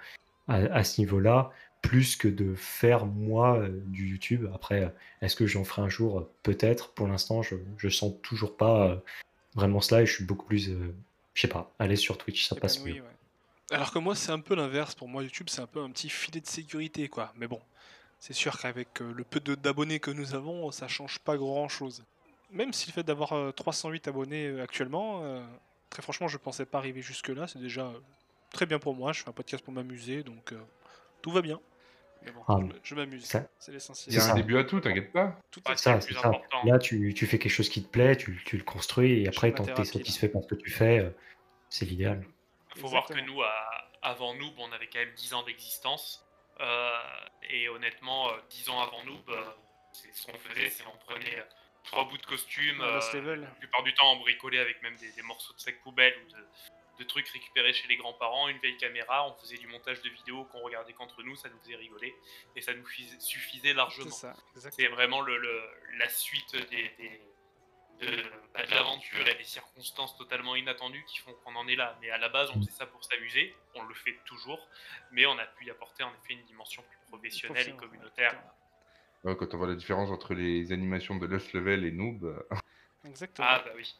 à, 0.48 0.78
à 0.78 0.84
ce 0.84 1.00
niveau-là, 1.00 1.50
plus 1.82 2.16
que 2.16 2.28
de 2.28 2.54
faire 2.54 3.06
moi 3.06 3.58
euh, 3.58 3.68
du 3.86 4.08
YouTube. 4.08 4.48
Après, 4.54 4.92
est-ce 5.22 5.34
que 5.36 5.46
j'en 5.46 5.64
ferai 5.64 5.82
un 5.82 5.88
jour? 5.88 6.28
Peut-être. 6.42 6.92
Pour 6.94 7.08
l'instant, 7.08 7.42
je, 7.42 7.56
je 7.76 7.88
sens 7.88 8.14
toujours 8.22 8.56
pas 8.56 8.88
euh, 8.88 8.96
vraiment 9.54 9.80
cela 9.80 10.02
et 10.02 10.06
je 10.06 10.14
suis 10.14 10.24
beaucoup 10.24 10.46
plus, 10.46 10.70
euh, 10.70 10.94
je 11.34 11.42
sais 11.42 11.48
pas, 11.48 11.74
aller 11.78 11.96
sur 11.96 12.16
Twitch, 12.18 12.46
ça 12.46 12.54
passe 12.54 12.84
mieux. 12.84 12.94
ouais. 12.94 13.15
Alors 13.70 13.92
que 13.92 13.98
moi, 13.98 14.14
c'est 14.14 14.30
un 14.32 14.40
peu 14.40 14.54
l'inverse. 14.54 14.94
Pour 14.94 15.08
moi, 15.08 15.22
YouTube, 15.22 15.48
c'est 15.50 15.60
un 15.60 15.66
peu 15.66 15.80
un 15.82 15.90
petit 15.90 16.08
filet 16.08 16.40
de 16.40 16.46
sécurité, 16.46 17.08
quoi. 17.08 17.32
Mais 17.36 17.48
bon, 17.48 17.60
c'est 18.20 18.32
sûr 18.32 18.58
qu'avec 18.60 19.00
euh, 19.02 19.12
le 19.12 19.24
peu 19.24 19.40
de- 19.40 19.54
d'abonnés 19.56 19.98
que 20.00 20.10
nous 20.10 20.34
avons, 20.34 20.70
ça 20.70 20.86
change 20.88 21.18
pas 21.18 21.36
grand-chose. 21.36 22.04
Même 22.52 22.72
si 22.72 22.86
le 22.88 22.92
fait 22.92 23.02
d'avoir 23.02 23.32
euh, 23.32 23.50
308 23.50 24.06
abonnés 24.08 24.46
euh, 24.46 24.62
actuellement, 24.62 25.24
euh, 25.24 25.44
très 25.90 26.00
franchement, 26.02 26.28
je 26.28 26.38
pensais 26.38 26.64
pas 26.64 26.78
arriver 26.78 27.02
jusque-là. 27.02 27.48
C'est 27.48 27.58
déjà 27.58 27.86
euh, 27.86 27.98
très 28.52 28.66
bien 28.66 28.78
pour 28.78 28.94
moi. 28.94 29.12
Je 29.12 29.22
fais 29.22 29.28
un 29.28 29.32
podcast 29.32 29.64
pour 29.64 29.74
m'amuser, 29.74 30.22
donc 30.22 30.52
euh, 30.52 30.60
tout 31.20 31.32
va 31.32 31.42
bien. 31.42 31.58
Mais 32.24 32.30
bon, 32.32 32.40
Ah, 32.48 32.58
je, 32.84 32.94
m'amuse. 32.94 33.24
C'est 33.24 33.46
Il 33.68 33.74
l'essentiel. 33.74 34.14
y 34.14 34.18
a 34.18 34.20
C'est 34.20 34.26
un 34.26 34.30
ça. 34.30 34.34
début 34.36 34.56
à 34.58 34.64
tout, 34.64 34.80
t'inquiète 34.80 35.12
pas. 35.12 35.38
Tout 35.50 35.60
est 35.60 35.76
c'est 35.76 35.76
ça, 35.82 35.94
le 35.96 36.00
c'est 36.00 36.06
plus 36.06 36.14
ça. 36.14 36.28
important. 36.28 36.64
Là, 36.64 36.78
tu, 36.78 37.12
tu 37.14 37.26
fais 37.26 37.38
quelque 37.38 37.52
chose 37.52 37.68
qui 37.68 37.82
te 37.82 37.88
plaît, 37.88 38.16
tu, 38.16 38.40
tu 38.44 38.56
le 38.56 38.64
construis 38.64 39.22
et 39.22 39.28
après, 39.28 39.50
ma 39.50 39.56
quand 39.56 39.64
tu 39.64 39.70
es 39.70 39.74
thérapie, 39.74 39.88
là. 39.98 39.98
satisfait 40.04 40.28
par 40.28 40.42
ce 40.42 40.48
que 40.48 40.54
tu 40.54 40.70
fais, 40.70 41.00
euh, 41.00 41.10
c'est 41.68 41.84
l'idéal. 41.84 42.24
Il 42.76 42.80
faut 42.80 42.88
voir 42.88 43.06
que 43.06 43.14
nous, 43.26 43.42
à- 43.42 43.88
avant 44.02 44.34
Noob, 44.34 44.54
on 44.58 44.70
avait 44.72 44.86
quand 44.86 44.98
même 44.98 45.14
10 45.14 45.34
ans 45.34 45.42
d'existence. 45.42 46.24
Euh, 46.60 47.00
et 47.50 47.68
honnêtement, 47.68 48.30
euh, 48.30 48.36
10 48.50 48.68
ans 48.70 48.80
avant 48.80 49.02
Noob, 49.04 49.28
euh, 49.30 49.44
c'est 49.92 50.12
ce 50.14 50.26
qu'on 50.26 50.38
faisait, 50.38 50.70
c'est 50.70 50.84
on 50.86 50.96
prenait 50.98 51.38
euh, 51.38 51.44
trois 51.84 52.04
bouts 52.04 52.18
de 52.18 52.26
costume. 52.26 52.80
Euh, 52.80 53.00
la 53.42 53.50
plupart 53.54 53.82
du 53.82 53.92
temps, 53.94 54.12
on 54.12 54.16
bricolait 54.16 54.58
avec 54.58 54.80
même 54.82 54.96
des, 54.96 55.10
des 55.12 55.22
morceaux 55.22 55.52
de 55.54 55.58
sac 55.60 55.80
poubelle 55.82 56.14
ou 56.24 56.32
de, 56.32 56.46
de 56.98 57.04
trucs 57.04 57.28
récupérés 57.28 57.74
chez 57.74 57.86
les 57.88 57.96
grands-parents, 57.96 58.48
une 58.48 58.58
vieille 58.58 58.76
caméra. 58.78 59.28
On 59.28 59.34
faisait 59.34 59.58
du 59.58 59.66
montage 59.66 60.00
de 60.00 60.08
vidéos 60.08 60.44
qu'on 60.44 60.60
regardait 60.60 60.94
qu'entre 60.94 61.22
nous, 61.22 61.36
ça 61.36 61.48
nous 61.50 61.58
faisait 61.60 61.76
rigoler. 61.76 62.14
Et 62.54 62.62
ça 62.62 62.72
nous 62.72 62.86
fis- 62.86 63.20
suffisait 63.20 63.68
C'est 63.68 63.74
largement. 63.74 64.10
C'est 64.70 64.86
vraiment 64.88 65.20
le, 65.20 65.36
le- 65.36 65.70
la 65.98 66.08
suite 66.08 66.56
des, 66.70 66.88
des- 66.98 67.20
de, 68.00 68.22
bah, 68.54 68.64
de 68.66 68.70
l'aventure 68.70 69.26
et 69.28 69.34
des 69.34 69.44
circonstances 69.44 70.16
totalement 70.16 70.56
inattendues 70.56 71.04
qui 71.06 71.18
font 71.18 71.32
qu'on 71.44 71.54
en 71.56 71.66
est 71.68 71.76
là. 71.76 71.96
Mais 72.00 72.10
à 72.10 72.18
la 72.18 72.28
base, 72.28 72.50
on 72.50 72.58
faisait 72.60 72.70
ça 72.70 72.86
pour 72.86 73.04
s'amuser, 73.04 73.54
on 73.74 73.82
le 73.82 73.94
fait 73.94 74.16
toujours, 74.24 74.68
mais 75.12 75.26
on 75.26 75.38
a 75.38 75.46
pu 75.46 75.66
y 75.66 75.70
apporter 75.70 76.02
en 76.02 76.10
effet 76.10 76.34
une 76.34 76.44
dimension 76.44 76.82
plus 76.82 76.98
professionnelle 77.08 77.68
et 77.68 77.76
communautaire. 77.76 78.42
Ouais, 79.24 79.36
quand 79.36 79.52
on 79.54 79.58
voit 79.58 79.66
la 79.68 79.74
différence 79.74 80.10
entre 80.10 80.34
les 80.34 80.72
animations 80.72 81.16
de 81.16 81.26
Lost 81.26 81.52
Level 81.52 81.84
et 81.84 81.90
Noob, 81.92 82.24
euh, 82.24 82.38
Exactement. 83.04 83.48
Ah 83.50 83.62
bah 83.64 83.72
oui. 83.74 83.94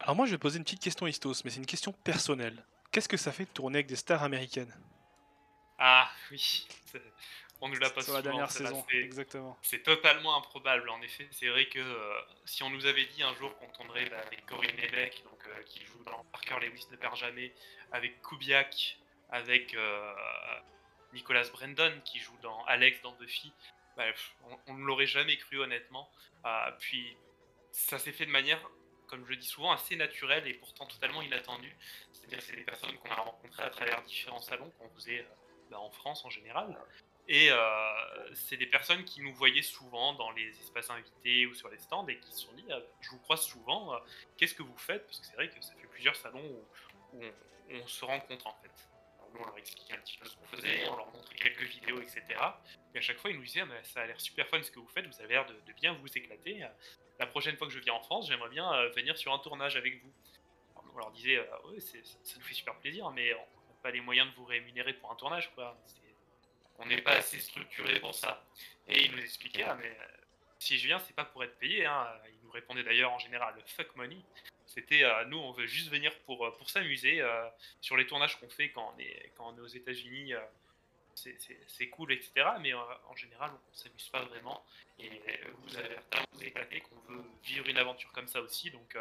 Alors 0.00 0.16
moi, 0.16 0.26
je 0.26 0.32
vais 0.32 0.38
poser 0.38 0.58
une 0.58 0.64
petite 0.64 0.82
question 0.82 1.06
Istos, 1.06 1.44
mais 1.44 1.50
c'est 1.50 1.58
une 1.60 1.66
question 1.66 1.92
personnelle. 1.92 2.64
Qu'est-ce 2.90 3.08
que 3.08 3.16
ça 3.16 3.32
fait 3.32 3.44
de 3.44 3.50
tourner 3.50 3.78
avec 3.78 3.86
des 3.86 3.96
stars 3.96 4.22
américaines? 4.22 4.74
Ah 5.78 6.10
oui, 6.30 6.66
c'est- 6.86 7.02
on 7.62 7.68
nous 7.68 7.78
l'a 7.78 7.90
pas 7.90 8.02
sur 8.02 8.12
la 8.12 8.22
dernière 8.22 8.50
saison 8.50 8.84
c'est- 8.90 8.96
Exactement. 8.96 9.56
C'est 9.62 9.84
totalement 9.84 10.36
improbable. 10.36 10.90
En 10.90 11.00
effet, 11.00 11.28
c'est 11.30 11.48
vrai 11.48 11.66
que 11.66 11.78
euh, 11.78 12.20
si 12.44 12.64
on 12.64 12.70
nous 12.70 12.86
avait 12.86 13.06
dit 13.06 13.22
un 13.22 13.32
jour 13.36 13.56
qu'on 13.56 13.68
tournerait 13.68 14.10
bah, 14.10 14.18
avec 14.26 14.44
Corinne 14.46 14.76
Lebec, 14.76 15.22
donc 15.24 15.38
euh, 15.46 15.62
qui 15.62 15.84
joue 15.84 16.02
dans 16.04 16.24
Parker 16.32 16.56
Lewis 16.60 16.88
ne 16.90 16.96
perd 16.96 17.16
jamais, 17.16 17.54
avec 17.92 18.20
Kubiak, 18.20 18.98
avec 19.30 19.74
euh, 19.74 20.12
Nicolas 21.12 21.48
Brandon 21.52 21.92
qui 22.04 22.18
joue 22.18 22.36
dans 22.42 22.64
Alex 22.64 23.00
dans 23.02 23.12
Buffy, 23.12 23.52
bah, 23.96 24.06
on, 24.66 24.74
ne 24.74 24.84
l'aurait 24.84 25.06
jamais 25.06 25.36
cru 25.36 25.60
honnêtement. 25.60 26.10
Puis 26.80 27.16
ça 27.70 28.00
s'est 28.00 28.12
fait 28.12 28.26
de 28.26 28.32
manière, 28.32 28.60
comme 29.06 29.24
je 29.24 29.30
le 29.30 29.36
dis 29.36 29.46
souvent, 29.46 29.70
assez 29.70 29.94
naturelle 29.94 30.48
et 30.48 30.54
pourtant 30.54 30.86
totalement 30.86 31.22
inattendue. 31.22 31.76
C'est-à-dire 32.12 32.38
que 32.38 32.44
c'est 32.44 32.56
des 32.56 32.64
personnes 32.64 32.96
qu'on 32.96 33.10
a 33.10 33.20
rencontrées 33.20 33.62
à 33.62 33.70
travers 33.70 34.02
différents 34.02 34.42
salons 34.42 34.70
qu'on 34.78 34.88
faisait 34.90 35.24
bah, 35.70 35.78
en 35.78 35.90
France 35.90 36.24
en 36.24 36.30
général. 36.30 36.76
Et 37.28 37.50
euh, 37.50 38.34
c'est 38.34 38.56
des 38.56 38.66
personnes 38.66 39.04
qui 39.04 39.20
nous 39.20 39.32
voyaient 39.34 39.62
souvent 39.62 40.12
dans 40.14 40.30
les 40.32 40.48
espaces 40.60 40.90
invités 40.90 41.46
ou 41.46 41.54
sur 41.54 41.68
les 41.68 41.78
stands 41.78 42.06
et 42.08 42.18
qui 42.18 42.32
se 42.32 42.40
sont 42.40 42.52
dit 42.52 42.64
Ah, 42.70 42.80
Je 43.00 43.10
vous 43.10 43.18
croise 43.18 43.42
souvent, 43.42 43.94
euh, 43.94 43.98
qu'est-ce 44.36 44.54
que 44.54 44.62
vous 44.62 44.76
faites? 44.76 45.06
Parce 45.06 45.20
que 45.20 45.26
c'est 45.26 45.34
vrai 45.34 45.48
que 45.48 45.62
ça 45.62 45.72
fait 45.74 45.86
plusieurs 45.86 46.16
salons 46.16 46.44
où, 47.14 47.22
on, 47.70 47.86
se 47.86 48.04
rencontre 48.04 48.46
en 48.46 48.54
fait. 48.54 48.70
Alors, 49.18 49.30
nous, 49.32 49.40
on 49.40 49.46
leur 49.46 49.58
expliquait 49.58 49.94
un 49.94 49.98
petit 49.98 50.18
peu 50.18 50.26
ce 50.26 50.36
qu'on 50.36 50.56
faisait, 50.56 50.88
on 50.88 50.96
leur 50.96 51.10
montrait 51.12 51.36
quelques 51.36 51.62
vidéos, 51.62 52.00
etc. 52.00 52.22
Et 52.94 52.98
à 52.98 53.00
chaque 53.00 53.18
fois, 53.18 53.30
ils 53.30 53.36
nous 53.36 53.44
disaient 53.44 53.62
Ah, 53.62 53.84
Ça 53.84 54.00
a 54.00 54.06
l'air 54.06 54.20
super 54.20 54.48
fun 54.48 54.62
ce 54.62 54.70
que 54.70 54.80
vous 54.80 54.88
faites, 54.88 55.06
vous 55.06 55.20
avez 55.20 55.34
l'air 55.34 55.46
de, 55.46 55.72
bien 55.74 55.94
vous 55.94 56.08
éclater. 56.18 56.66
La 57.18 57.26
prochaine 57.26 57.56
fois 57.56 57.68
que 57.68 57.72
je 57.72 57.78
viens 57.78 57.94
en 57.94 58.02
France, 58.02 58.28
j'aimerais 58.28 58.50
bien 58.50 58.70
euh, 58.74 58.88
venir 58.90 59.16
sur 59.16 59.32
un 59.32 59.38
tournage 59.38 59.76
avec 59.76 60.02
vous. 60.02 60.12
On 60.92 60.98
leur 60.98 61.12
disait 61.12 61.36
euh, 61.36 61.70
Ouais, 61.70 61.80
ça, 61.80 61.96
nous 62.36 62.44
fait 62.44 62.54
super 62.54 62.74
plaisir, 62.80 63.10
mais 63.10 63.32
on 63.34 63.38
n'a 63.38 63.76
pas 63.82 63.90
les 63.90 64.00
moyens 64.00 64.28
de 64.28 64.34
vous 64.34 64.44
rémunérer 64.44 64.92
pour 64.94 65.10
un 65.12 65.14
tournage. 65.14 65.50
quoi. 65.54 65.78
On 66.78 66.86
n'est 66.86 67.00
pas 67.02 67.12
assez 67.12 67.38
structuré 67.38 68.00
pour 68.00 68.14
ça. 68.14 68.44
Et 68.88 69.04
il 69.04 69.12
nous 69.12 69.22
expliquait, 69.22 69.62
ah, 69.64 69.76
mais 69.80 69.88
euh, 69.88 70.04
si 70.58 70.78
je 70.78 70.86
viens, 70.86 70.98
c'est 70.98 71.14
pas 71.14 71.24
pour 71.24 71.44
être 71.44 71.56
payé. 71.58 71.86
Hein. 71.86 72.06
Il 72.28 72.44
nous 72.44 72.50
répondait 72.50 72.82
d'ailleurs 72.82 73.12
en 73.12 73.18
général, 73.18 73.54
fuck 73.66 73.94
money. 73.96 74.18
C'était, 74.66 75.04
euh, 75.04 75.24
nous, 75.26 75.38
on 75.38 75.52
veut 75.52 75.66
juste 75.66 75.90
venir 75.90 76.16
pour, 76.20 76.46
euh, 76.46 76.50
pour 76.52 76.70
s'amuser. 76.70 77.22
sur 77.80 77.96
les 77.96 78.06
tournages 78.06 78.38
qu'on 78.40 78.48
fait 78.48 78.70
quand 78.70 78.94
on 78.94 78.98
est, 78.98 79.32
quand 79.36 79.52
on 79.52 79.56
est 79.56 79.60
aux 79.60 79.66
États-Unis, 79.66 80.34
c'est 81.14 81.88
cool, 81.90 82.12
etc. 82.12 82.32
Mais 82.60 82.72
en 82.72 83.16
général, 83.16 83.50
on 83.52 83.74
s'amuse 83.74 84.08
pas 84.08 84.24
vraiment. 84.24 84.64
Et 84.98 85.10
vous 85.58 85.76
avez 85.76 85.96
vous 86.32 86.44
éclater 86.44 86.80
qu'on 86.80 87.12
veut 87.12 87.22
vivre 87.44 87.68
une 87.68 87.76
aventure 87.76 88.10
comme 88.12 88.28
ça 88.28 88.40
aussi. 88.40 88.70
Donc 88.70 88.96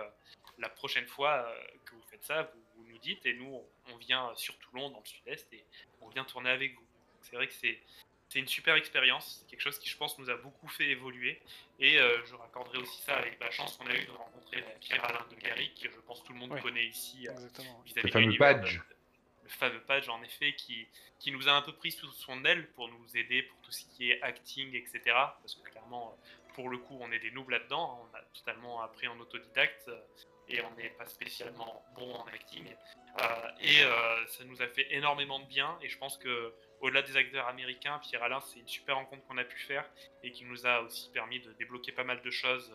la 0.57 0.69
prochaine 0.69 1.05
fois 1.05 1.49
que 1.85 1.95
vous 1.95 2.03
faites 2.09 2.23
ça, 2.23 2.51
vous, 2.75 2.85
nous 2.85 2.97
dites 2.97 3.25
et 3.25 3.33
nous, 3.33 3.63
on, 3.91 3.95
vient 3.95 4.33
sur 4.35 4.57
Toulon, 4.59 4.89
dans 4.89 4.99
le 4.99 5.05
sud-est, 5.05 5.53
et 5.53 5.63
on 6.01 6.09
vient 6.09 6.25
tourner 6.25 6.49
avec 6.49 6.75
vous. 6.75 6.90
C'est 7.21 7.35
vrai 7.35 7.47
que 7.47 7.53
c'est 7.53 7.79
c'est 8.29 8.39
une 8.39 8.47
super 8.47 8.75
expérience, 8.75 9.45
quelque 9.49 9.59
chose 9.59 9.77
qui 9.77 9.89
je 9.89 9.97
pense 9.97 10.17
nous 10.17 10.29
a 10.29 10.37
beaucoup 10.37 10.69
fait 10.69 10.87
évoluer. 10.87 11.41
Et 11.79 11.97
je 11.97 12.33
raccorderai 12.35 12.77
aussi 12.77 13.01
ça 13.01 13.17
avec 13.17 13.37
la 13.41 13.51
chance 13.51 13.75
qu'on 13.75 13.87
a 13.87 13.93
eu 13.93 14.05
de 14.05 14.11
rencontrer 14.11 14.63
Pierre-Alain 14.79 15.25
de 15.29 15.35
Garrick, 15.35 15.75
que 15.83 15.89
je 15.89 15.99
pense 16.07 16.23
tout 16.23 16.31
le 16.31 16.39
monde 16.39 16.57
connaît 16.61 16.85
ici. 16.85 17.27
le 18.01 18.09
fameux 18.09 18.37
badge 18.37 18.79
fameux 19.51 19.81
page 19.81 20.09
en 20.09 20.21
effet 20.23 20.53
qui, 20.53 20.87
qui 21.19 21.31
nous 21.31 21.47
a 21.47 21.51
un 21.51 21.61
peu 21.61 21.73
pris 21.73 21.91
sous 21.91 22.11
son 22.11 22.43
aile 22.45 22.67
pour 22.71 22.87
nous 22.87 23.17
aider 23.17 23.43
pour 23.43 23.59
tout 23.61 23.71
ce 23.71 23.85
qui 23.85 24.11
est 24.11 24.21
acting, 24.21 24.73
etc. 24.75 25.01
Parce 25.05 25.55
que 25.55 25.69
clairement, 25.69 26.17
pour 26.53 26.69
le 26.69 26.77
coup, 26.77 26.97
on 26.99 27.11
est 27.11 27.19
des 27.19 27.31
noobs 27.31 27.49
là-dedans. 27.49 27.99
Hein. 28.01 28.09
On 28.11 28.17
a 28.17 28.21
totalement 28.33 28.81
appris 28.81 29.07
en 29.07 29.19
autodidacte 29.19 29.87
euh, 29.87 30.01
et 30.49 30.61
on 30.61 30.71
n'est 30.75 30.89
pas 30.89 31.05
spécialement 31.05 31.83
bon 31.95 32.13
en 32.13 32.25
acting. 32.27 32.65
Euh, 33.19 33.23
et 33.61 33.83
euh, 33.83 34.27
ça 34.27 34.43
nous 34.45 34.61
a 34.61 34.67
fait 34.67 34.87
énormément 34.91 35.39
de 35.39 35.45
bien. 35.45 35.77
Et 35.81 35.89
je 35.89 35.97
pense 35.97 36.17
que 36.17 36.53
au-delà 36.81 37.01
des 37.01 37.15
acteurs 37.17 37.47
américains, 37.47 38.00
Pierre 38.00 38.23
Alain, 38.23 38.41
c'est 38.41 38.59
une 38.59 38.67
super 38.67 38.95
rencontre 38.95 39.25
qu'on 39.27 39.38
a 39.38 39.43
pu 39.43 39.59
faire 39.59 39.89
et 40.23 40.31
qui 40.31 40.45
nous 40.45 40.65
a 40.65 40.81
aussi 40.81 41.09
permis 41.11 41.39
de 41.39 41.53
débloquer 41.53 41.91
pas 41.91 42.03
mal 42.03 42.21
de 42.21 42.31
choses 42.31 42.73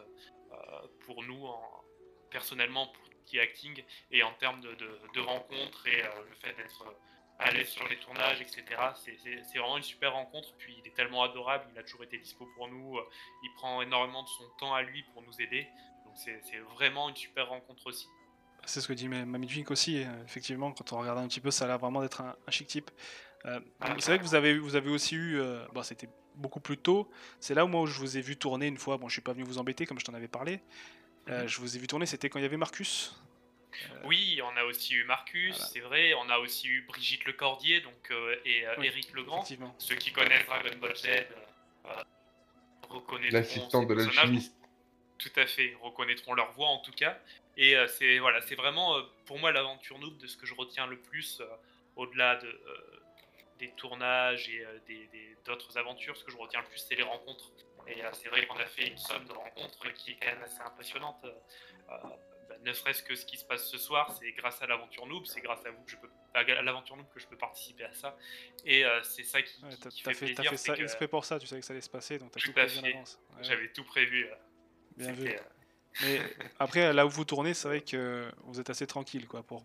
pour 1.00 1.22
nous 1.24 1.44
en, 1.44 1.84
personnellement 2.30 2.86
pour 2.86 3.06
qui 3.26 3.38
est 3.38 3.40
acting 3.40 3.82
et 4.10 4.22
en 4.22 4.32
termes 4.34 4.60
de, 4.60 5.20
rencontres 5.20 5.86
et 5.86 6.02
euh, 6.02 6.08
le 6.28 6.34
fait 6.36 6.54
d'être 6.56 6.82
euh, 6.82 6.92
à 7.38 7.50
l'aise 7.50 7.68
sur 7.68 7.86
les 7.88 7.98
tournages, 7.98 8.40
etc. 8.40 8.64
C'est 8.94 9.58
vraiment 9.58 9.76
une 9.76 9.82
super 9.82 10.14
rencontre. 10.14 10.54
Puis 10.56 10.76
il 10.82 10.88
est 10.88 10.94
tellement 10.94 11.22
adorable, 11.22 11.66
il 11.72 11.78
a 11.78 11.82
toujours 11.82 12.04
été 12.04 12.16
dispo 12.16 12.48
pour 12.56 12.68
nous. 12.68 12.96
Euh, 12.96 13.08
il 13.42 13.52
prend 13.56 13.82
énormément 13.82 14.22
de 14.22 14.28
son 14.28 14.48
temps 14.58 14.74
à 14.74 14.82
lui 14.82 15.02
pour 15.12 15.22
nous 15.22 15.40
aider. 15.40 15.66
Donc 16.04 16.14
c'est 16.16 16.58
vraiment 16.74 17.08
une 17.08 17.16
super 17.16 17.48
rencontre 17.48 17.86
aussi. 17.86 18.06
C'est 18.64 18.80
ce 18.80 18.88
que 18.88 18.94
dit 18.94 19.08
Mamie 19.08 19.64
aussi. 19.68 20.04
Effectivement, 20.24 20.72
quand 20.72 20.92
on 20.92 21.00
regarde 21.00 21.18
un 21.18 21.28
petit 21.28 21.40
peu, 21.40 21.50
ça 21.50 21.66
a 21.66 21.68
l'air 21.68 21.78
vraiment 21.78 22.00
d'être 22.00 22.22
un, 22.22 22.36
chic 22.48 22.66
type. 22.66 22.90
Ah, 23.46 23.94
c'est 23.98 24.10
vrai 24.10 24.18
que 24.18 24.24
vous 24.24 24.34
avez, 24.34 24.58
vous 24.58 24.76
avez 24.76 24.90
aussi 24.90 25.14
eu. 25.14 25.40
bon, 25.72 25.82
c'était 25.82 26.08
beaucoup 26.36 26.60
plus 26.60 26.76
tôt. 26.76 27.10
C'est 27.40 27.54
là 27.54 27.64
où 27.64 27.68
moi 27.68 27.82
où 27.82 27.86
je 27.86 27.98
vous 27.98 28.16
ai 28.16 28.20
vu 28.20 28.36
tourner 28.36 28.66
une 28.66 28.76
fois. 28.76 28.96
Bon, 28.98 29.08
je 29.08 29.14
suis 29.14 29.22
pas 29.22 29.32
venu 29.32 29.44
vous 29.44 29.58
embêter 29.58 29.86
comme 29.86 29.98
je 29.98 30.04
t'en 30.04 30.14
avais 30.14 30.28
parlé. 30.28 30.60
Euh, 31.28 31.42
mhm. 31.42 31.48
je 31.48 31.60
vous 31.60 31.76
ai 31.76 31.80
vu 31.80 31.86
tourner, 31.86 32.06
c'était 32.06 32.28
quand 32.28 32.38
il 32.38 32.42
y 32.42 32.46
avait 32.46 32.56
Marcus 32.56 33.16
euh, 33.72 34.02
Oui, 34.04 34.40
on 34.44 34.56
a 34.56 34.64
aussi 34.64 34.94
eu 34.94 35.04
Marcus, 35.04 35.56
c'est 35.72 35.80
vrai. 35.80 36.14
On 36.14 36.30
a 36.30 36.38
aussi 36.38 36.68
eu 36.68 36.82
Brigitte 36.82 37.24
Lecordier 37.24 37.80
donc, 37.80 38.10
euh, 38.10 38.36
et 38.44 38.64
Eric 38.82 39.12
Legrand. 39.12 39.44
Ceux 39.78 39.96
qui 39.96 40.12
connaissent 40.12 40.46
Dragon 40.46 40.76
Ball 40.80 40.96
Z 40.96 41.08
reconnaîtront 42.88 43.36
l'assistante 43.36 43.88
de 43.88 43.94
l'alchimiste. 43.94 44.54
Tout 45.18 45.32
à 45.36 45.46
fait, 45.46 45.74
reconnaîtront 45.82 46.34
leur 46.34 46.52
voix 46.52 46.68
en 46.68 46.78
tout 46.78 46.92
cas. 46.92 47.18
Et 47.56 47.74
c'est 47.88 48.18
voilà, 48.18 48.40
c'est 48.42 48.54
vraiment 48.54 48.96
pour 49.24 49.38
moi 49.38 49.50
l'aventure 49.50 49.98
noob 49.98 50.18
de 50.18 50.26
ce 50.26 50.36
que 50.36 50.46
je 50.46 50.54
retiens 50.54 50.86
le 50.86 50.98
plus 50.98 51.42
au-delà 51.96 52.36
de, 52.36 52.60
des 53.58 53.70
tournages 53.72 54.48
et 54.48 54.64
d'autres 55.44 55.76
aventures. 55.78 56.16
Ce 56.16 56.24
que 56.24 56.30
je 56.30 56.36
retiens 56.36 56.60
le 56.60 56.66
plus, 56.66 56.78
c'est 56.78 56.94
les 56.94 57.02
rencontres 57.02 57.52
et 57.86 58.04
euh, 58.04 58.10
c'est 58.12 58.28
vrai 58.28 58.46
qu'on 58.46 58.56
a 58.56 58.66
fait 58.66 58.88
une 58.88 58.98
somme 58.98 59.24
de 59.26 59.32
rencontres 59.32 59.92
qui 59.94 60.12
est 60.12 60.16
quand 60.20 60.32
même 60.32 60.42
assez 60.42 60.60
impressionnante. 60.60 61.24
Euh, 61.24 61.30
euh, 61.90 61.96
bah, 62.48 62.56
ne 62.64 62.72
serait-ce 62.72 63.02
que 63.02 63.14
ce 63.14 63.24
qui 63.24 63.36
se 63.36 63.44
passe 63.44 63.68
ce 63.68 63.78
soir, 63.78 64.16
c'est 64.18 64.32
grâce 64.32 64.60
à 64.62 64.66
l'aventure 64.66 65.06
Noob, 65.06 65.24
c'est 65.26 65.40
grâce 65.40 65.64
à 65.66 65.70
vous 65.70 65.82
que 65.84 65.90
je 65.90 65.96
peux, 65.96 66.08
à 66.34 66.42
l'aventure 66.62 66.96
Noob 66.96 67.06
que 67.14 67.20
je 67.20 67.26
peux 67.26 67.36
participer 67.36 67.84
à 67.84 67.94
ça. 67.94 68.16
Et 68.64 68.84
c'est 69.02 69.24
ça 69.24 69.40
qui, 69.42 69.60
fait, 70.02 70.12
plaisir. 70.12 70.36
T'as 70.36 70.50
fait 70.50 70.56
ça 70.56 70.76
exprès 70.76 71.08
pour 71.08 71.24
ça, 71.24 71.38
tu 71.38 71.46
savais 71.46 71.60
que 71.60 71.66
ça 71.66 71.72
allait 71.72 71.80
se 71.80 71.90
passer, 71.90 72.18
donc 72.18 72.32
t'as 72.32 72.40
tout, 72.40 72.52
prévu 72.52 72.92
avance. 72.92 73.20
J'avais 73.40 73.68
tout 73.72 73.84
prévu. 73.84 74.28
Bien 74.96 75.12
vu. 75.12 75.32
Mais 76.02 76.20
après, 76.58 76.92
là 76.92 77.06
où 77.06 77.10
vous 77.10 77.24
tournez, 77.24 77.54
c'est 77.54 77.68
vrai 77.68 77.80
que 77.80 78.30
vous 78.44 78.60
êtes 78.60 78.70
assez 78.70 78.86
tranquille, 78.86 79.26
quoi, 79.26 79.42
pour 79.42 79.64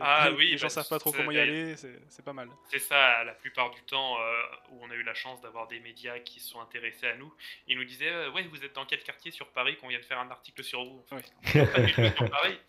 ah 0.00 0.30
oui, 0.36 0.50
les 0.50 0.58
gens 0.58 0.66
bah, 0.66 0.70
savent 0.70 0.88
pas 0.88 0.98
trop 0.98 1.12
comment 1.12 1.30
y 1.30 1.38
aller, 1.38 1.74
c'est 1.76 2.24
pas 2.24 2.32
mal. 2.32 2.48
C'est 2.70 2.78
ça, 2.78 3.24
la 3.24 3.32
plupart 3.32 3.70
du 3.70 3.80
temps 3.82 4.20
euh, 4.20 4.42
où 4.70 4.84
on 4.84 4.90
a 4.90 4.94
eu 4.94 5.02
la 5.02 5.14
chance 5.14 5.40
d'avoir 5.40 5.66
des 5.68 5.80
médias 5.80 6.18
qui 6.20 6.40
sont 6.40 6.60
intéressés 6.60 7.06
à 7.06 7.16
nous, 7.16 7.32
ils 7.66 7.76
nous 7.76 7.84
disaient 7.84 8.12
euh, 8.12 8.30
Ouais, 8.30 8.44
vous 8.44 8.64
êtes 8.64 8.74
dans 8.74 8.86
quel 8.86 9.02
quartier 9.02 9.30
sur 9.30 9.48
Paris 9.48 9.76
qu'on 9.76 9.88
vient 9.88 9.98
de 9.98 10.04
faire 10.04 10.18
un 10.18 10.30
article 10.30 10.62
sur 10.62 10.84
vous? 10.84 11.04
Oui. 11.12 11.20
sur 11.52 12.30
Paris. 12.30 12.58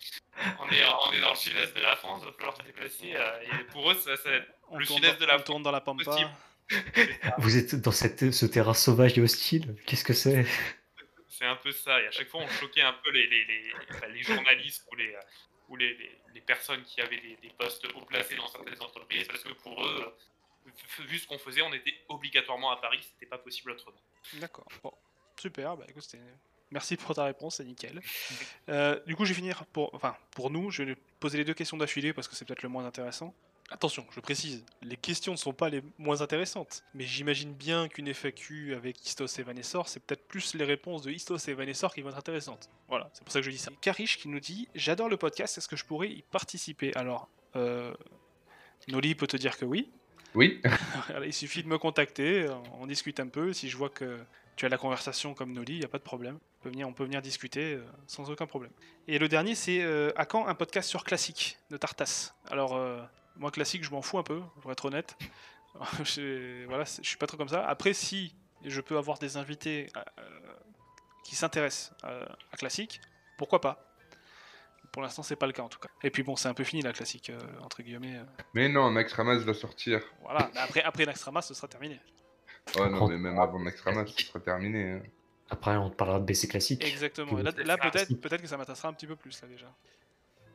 On 0.62 0.70
est, 0.70 0.82
on 0.86 1.12
est 1.12 1.20
dans 1.20 1.32
le 1.32 1.36
sud-est 1.36 1.76
de 1.76 1.82
la 1.82 1.98
France, 1.98 2.22
il 2.24 2.28
va 2.28 2.32
falloir 2.32 2.56
se 2.56 2.64
déplacer. 2.64 3.14
Euh, 3.14 3.42
et 3.42 3.64
pour 3.66 3.92
eux, 3.92 3.96
ça, 3.96 4.16
c'est 4.16 4.42
le 4.74 4.86
sud-est 4.86 5.20
de 5.20 5.26
la 5.26 5.34
France. 5.34 5.44
tourne 5.44 5.64
dans 5.64 5.72
la 5.72 5.82
Pampa. 5.82 6.16
Vous 7.40 7.58
êtes 7.58 7.76
dans 7.76 7.92
cette, 7.92 8.32
ce 8.32 8.46
terrain 8.46 8.74
sauvage 8.74 9.18
et 9.18 9.22
hostile 9.22 9.76
Qu'est-ce 9.86 10.06
que 10.06 10.14
c'est? 10.14 10.46
C'est 11.28 11.46
un 11.46 11.58
peu 11.58 11.74
ça. 11.74 12.02
Et 12.02 12.08
à 12.08 12.12
chaque 12.12 12.30
fois, 12.30 12.42
on 12.42 12.48
choquait 12.48 12.84
un 12.84 12.94
peu 12.94 13.12
les, 13.12 13.28
les, 13.28 13.46
les, 13.46 13.74
les 14.14 14.24
journalistes 14.24 14.86
ou 14.92 14.96
les, 14.96 15.14
ou 15.68 15.76
les, 15.76 15.94
les, 15.96 16.19
personnes 16.42 16.84
qui 16.84 17.02
avaient 17.02 17.20
des, 17.42 17.50
postes 17.58 17.86
haut 17.96 18.06
placés 18.06 18.36
dans 18.36 18.48
certaines 18.48 18.82
entreprises, 18.82 19.28
parce 19.28 19.44
que 19.44 19.54
pour 19.54 19.86
eux, 19.86 20.16
vu 21.00 21.20
ce 21.20 21.28
qu'on 21.28 21.40
faisait, 21.40 21.62
on 21.62 21.74
était 21.74 21.96
obligatoirement 22.08 22.72
à 22.72 22.78
Paris, 22.78 23.00
c'était 23.02 23.26
pas 23.26 23.38
possible 23.38 23.72
autrement. 23.72 24.02
D'accord. 24.34 24.68
Bon, 24.84 24.94
super. 25.38 25.78
Bah, 25.78 25.86
écoute, 25.88 26.06
Merci 26.72 26.98
pour 26.98 27.16
ta 27.16 27.24
réponse, 27.24 27.56
c'est 27.56 27.64
nickel. 27.64 28.00
Euh, 28.70 29.00
du 29.08 29.16
coup, 29.16 29.26
je 29.26 29.30
vais 29.30 29.36
finir 29.36 29.66
pour, 29.68 29.94
enfin, 29.96 30.16
pour 30.32 30.52
nous. 30.52 30.70
Je 30.70 30.84
vais 30.84 30.96
poser 31.20 31.40
les 31.40 31.44
deux 31.44 31.56
questions 31.56 31.78
d'affilée 31.78 32.14
parce 32.14 32.28
que 32.28 32.36
c'est 32.36 32.46
peut-être 32.46 32.62
le 32.62 32.70
moins 32.70 32.86
intéressant. 32.86 33.34
Attention, 33.72 34.06
je 34.12 34.20
précise, 34.20 34.66
les 34.82 34.98
questions 34.98 35.34
ne 35.34 35.38
sont 35.38 35.54
pas 35.54 35.70
les 35.70 35.84
moins 36.00 36.22
intéressantes, 36.22 36.84
mais 36.96 37.06
j'imagine 37.06 37.54
bien 37.54 37.88
qu'une 37.88 38.08
FAQ 38.08 38.74
avec 38.74 39.06
Istos 39.06 39.38
et 39.38 39.44
Vanessor, 39.44 39.88
c'est 39.88 40.00
peut-être 40.00 40.28
plus 40.28 40.56
les 40.56 40.66
réponses 40.66 41.04
de 41.04 41.12
Istos 41.12 41.38
et 41.48 41.54
Vanessor 41.54 41.94
qui 41.94 42.02
vont 42.02 42.10
être 42.10 42.18
intéressantes. 42.18 42.70
Voilà, 42.88 43.10
c'est 43.14 43.24
pour 43.24 43.32
ça 43.32 43.40
que 43.40 43.46
je 43.46 43.52
dis 43.52 43.60
ça. 43.60 43.72
Karish 43.82 44.18
qui 44.18 44.28
nous 44.28 44.40
dit 44.40 44.68
J'adore 44.74 45.08
le 45.08 45.18
podcast, 45.18 45.58
est-ce 45.58 45.68
que 45.68 45.76
je 45.76 45.86
pourrais 45.86 46.10
y 46.10 46.24
participer? 46.24 46.92
Alors, 46.96 47.30
euh, 47.56 47.94
Noli 48.88 49.14
peut 49.14 49.28
te 49.28 49.38
dire 49.38 49.58
que 49.58 49.66
oui. 49.66 49.92
Oui. 50.34 50.62
il 51.26 51.34
suffit 51.34 51.64
de 51.64 51.68
me 51.68 51.78
contacter, 51.78 52.48
on 52.80 52.88
discute 52.88 53.20
un 53.20 53.28
peu. 53.28 53.54
Si 53.54 53.70
je 53.70 53.78
vois 53.78 53.90
que 53.90 54.20
tu 54.60 54.66
as 54.66 54.70
la 54.70 54.78
conversation 54.78 55.34
comme 55.34 55.54
Noli, 55.54 55.76
il 55.76 55.80
n'y 55.80 55.86
a 55.86 55.90
pas 55.90 56.00
de 56.00 56.04
problème. 56.04 56.38
On 56.60 56.64
peut 56.64 56.70
venir, 56.70 56.86
on 56.86 56.92
peut 56.92 57.06
venir 57.06 57.22
discuter 57.22 57.76
euh, 57.76 57.86
sans 58.08 58.30
aucun 58.30 58.46
problème. 58.46 58.72
Et 59.08 59.18
le 59.18 59.30
dernier, 59.30 59.56
c'est 59.56 59.82
euh, 59.82 60.12
À 60.18 60.26
quand 60.26 60.48
un 60.48 60.54
podcast 60.54 60.90
sur 60.90 61.06
classique 61.06 61.58
de 61.70 61.78
Tartas? 61.78 62.34
Alors, 62.52 62.76
euh, 62.76 63.02
moi, 63.40 63.52
classique, 63.52 63.84
je 63.84 63.92
m'en 63.92 64.02
fous 64.02 64.20
un 64.20 64.24
peu, 64.24 64.42
pour 64.62 64.72
être 64.72 64.86
honnête. 64.86 65.18
je, 66.04 66.66
voilà, 66.66 66.84
je 66.84 67.08
suis 67.08 67.18
pas 67.18 67.26
trop 67.26 67.38
comme 67.38 67.48
ça. 67.48 67.66
Après, 67.66 67.94
si 67.94 68.36
je 68.64 68.82
peux 68.82 68.98
avoir 68.98 69.18
des 69.18 69.38
invités 69.38 69.88
euh, 69.96 70.02
qui 71.24 71.36
s'intéressent 71.36 71.94
à, 72.04 72.58
classique, 72.58 73.02
pourquoi 73.38 73.62
pas? 73.62 73.86
Pour 74.92 75.02
l'instant, 75.02 75.24
c'est 75.24 75.36
pas 75.36 75.46
le 75.46 75.54
cas 75.54 75.62
en 75.62 75.70
tout 75.70 75.80
cas. 75.80 75.88
Et 76.04 76.10
puis 76.10 76.24
bon, 76.24 76.36
c'est 76.36 76.50
un 76.50 76.54
peu 76.54 76.64
fini 76.64 76.82
la 76.82 76.92
classique, 76.92 77.30
euh, 77.30 77.40
entre 77.62 77.84
guillemets. 77.84 78.18
Euh. 78.18 78.44
Mais 78.54 78.68
non, 78.68 78.92
Naxxramas 78.92 79.38
va 79.38 79.54
sortir. 79.54 80.02
Voilà, 80.24 80.50
après, 80.56 80.82
après 80.82 81.06
Naxxramas, 81.06 81.44
ce 81.44 81.54
sera 81.54 81.68
terminé. 81.68 82.00
Ouais, 82.76 82.90
non, 82.90 83.08
mais 83.08 83.18
même 83.18 83.40
avant 83.40 83.60
Naxxramas, 83.60 84.08
ce 84.08 84.26
sera 84.26 84.40
terminé. 84.40 84.92
Hein. 84.92 85.04
Après, 85.52 85.76
on 85.78 85.90
te 85.90 85.96
parlera 85.96 86.20
de 86.20 86.26
BC 86.26 86.48
classique. 86.48 86.84
Exactement. 86.84 87.38
là, 87.38 87.52
là 87.58 87.78
peut-être 87.78 88.14
peut 88.20 88.38
que 88.38 88.48
ça 88.48 88.58
m'intéressera 88.58 88.90
un 88.90 88.94
petit 88.94 89.08
peu 89.08 89.16
plus, 89.16 89.42
là 89.42 89.48
déjà. 89.48 89.74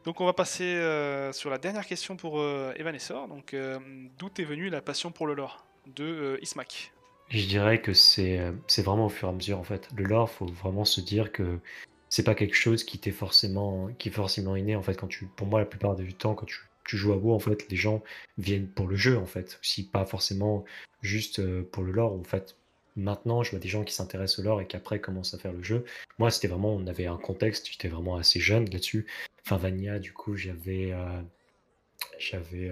Donc 0.05 0.21
on 0.21 0.27
va 0.27 0.35
passer 0.35 0.65
euh, 0.65 1.33
sur 1.33 1.49
la 1.49 1.57
dernière 1.57 1.87
question 1.87 2.17
pour 2.17 2.39
euh, 2.39 2.75
Evan 2.77 2.95
Essor. 2.95 3.27
Donc 3.27 3.55
euh, 3.55 3.79
d'où 4.19 4.29
est 4.39 4.45
venue 4.45 4.69
la 4.69 4.83
passion 4.83 5.11
pour 5.11 5.27
le 5.27 5.35
lore 5.35 5.65
de 5.87 6.39
Ismac? 6.43 6.93
Je 7.31 7.47
dirais 7.47 7.81
que 7.81 7.95
c'est 7.95 8.53
vraiment 8.79 9.07
au 9.07 9.09
fur 9.09 9.29
et 9.29 9.31
à 9.31 9.35
mesure 9.35 9.59
en 9.59 9.65
fait. 9.65 9.89
Le 9.97 10.05
lore, 10.05 10.29
faut 10.29 10.47
vraiment 10.47 10.85
se 10.85 11.01
dire 11.01 11.33
que 11.33 11.59
c'est 12.11 12.23
pas 12.23 12.35
quelque 12.35 12.55
chose 12.55 12.85
qui 12.85 13.01
est 13.09 13.13
forcément 13.13 13.89
inné 14.57 14.79
quand 14.99 15.09
tu 15.09 15.27
pour 15.27 15.47
moi 15.47 15.59
la 15.59 15.67
plupart 15.67 15.97
du 15.97 16.13
temps 16.13 16.35
quand 16.35 16.47
tu, 16.47 16.61
joues 16.87 17.13
à 17.13 17.17
WoW 17.17 17.35
en 17.35 17.39
fait 17.39 17.69
les 17.71 17.77
gens 17.77 18.03
viennent 18.37 18.69
pour 18.69 18.87
le 18.87 18.95
jeu 18.95 19.19
en 19.19 19.27
fait 19.27 19.59
si 19.63 19.89
pas 19.89 20.05
forcément 20.05 20.65
juste 21.01 21.43
pour 21.71 21.83
le 21.83 21.91
lore 21.91 22.13
en 22.13 22.23
fait 22.23 22.57
maintenant 22.97 23.43
je 23.43 23.51
vois 23.51 23.59
des 23.59 23.69
gens 23.69 23.85
qui 23.85 23.95
s'intéressent 23.95 24.39
au 24.39 24.43
lore 24.43 24.61
et 24.61 24.67
qui 24.67 24.77
après 24.77 25.01
commencent 25.01 25.35
à 25.35 25.39
faire 25.39 25.53
le 25.53 25.63
jeu 25.63 25.85
moi 26.19 26.31
c'était 26.31 26.49
vraiment 26.49 26.75
on 26.75 26.87
avait 26.87 27.07
un 27.07 27.17
contexte 27.17 27.69
j'étais 27.71 27.89
vraiment 27.89 28.17
assez 28.17 28.41
jeune 28.41 28.69
là-dessus 28.71 29.07
Enfin, 29.47 29.59
Vania, 29.59 29.99
du 29.99 30.13
coup, 30.13 30.37
j'avais 30.37 30.93
euh, 30.93 31.21
j'avais 32.19 32.71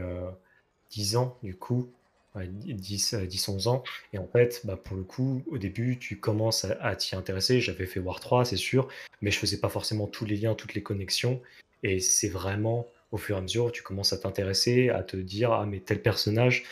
10 0.90 1.14
euh, 1.14 1.18
ans, 1.18 1.38
du 1.42 1.54
coup, 1.54 1.90
10, 2.36 3.14
10, 3.14 3.48
11 3.48 3.68
ans. 3.68 3.82
Et 4.12 4.18
en 4.18 4.26
fait, 4.26 4.62
bah, 4.64 4.76
pour 4.76 4.96
le 4.96 5.02
coup, 5.02 5.42
au 5.48 5.58
début, 5.58 5.98
tu 5.98 6.18
commences 6.18 6.64
à, 6.64 6.96
t'y 6.96 7.14
intéresser. 7.14 7.60
J'avais 7.60 7.86
fait 7.86 8.00
War 8.00 8.20
3, 8.20 8.46
c'est 8.46 8.56
sûr, 8.56 8.88
mais 9.20 9.30
je 9.30 9.38
faisais 9.38 9.58
pas 9.58 9.68
forcément 9.68 10.06
tous 10.06 10.24
les 10.24 10.36
liens, 10.36 10.54
toutes 10.54 10.74
les 10.74 10.82
connexions. 10.82 11.42
Et 11.82 12.00
c'est 12.00 12.28
vraiment 12.28 12.88
au 13.10 13.18
fur 13.18 13.36
et 13.36 13.38
à 13.38 13.42
mesure, 13.42 13.70
tu 13.72 13.82
commences 13.82 14.14
à 14.14 14.18
t'intéresser, 14.18 14.88
à 14.88 15.02
te 15.02 15.18
dire, 15.18 15.52
ah, 15.52 15.66
mais 15.66 15.80
tel 15.80 16.00
personnage, 16.00 16.64
euh, 16.64 16.66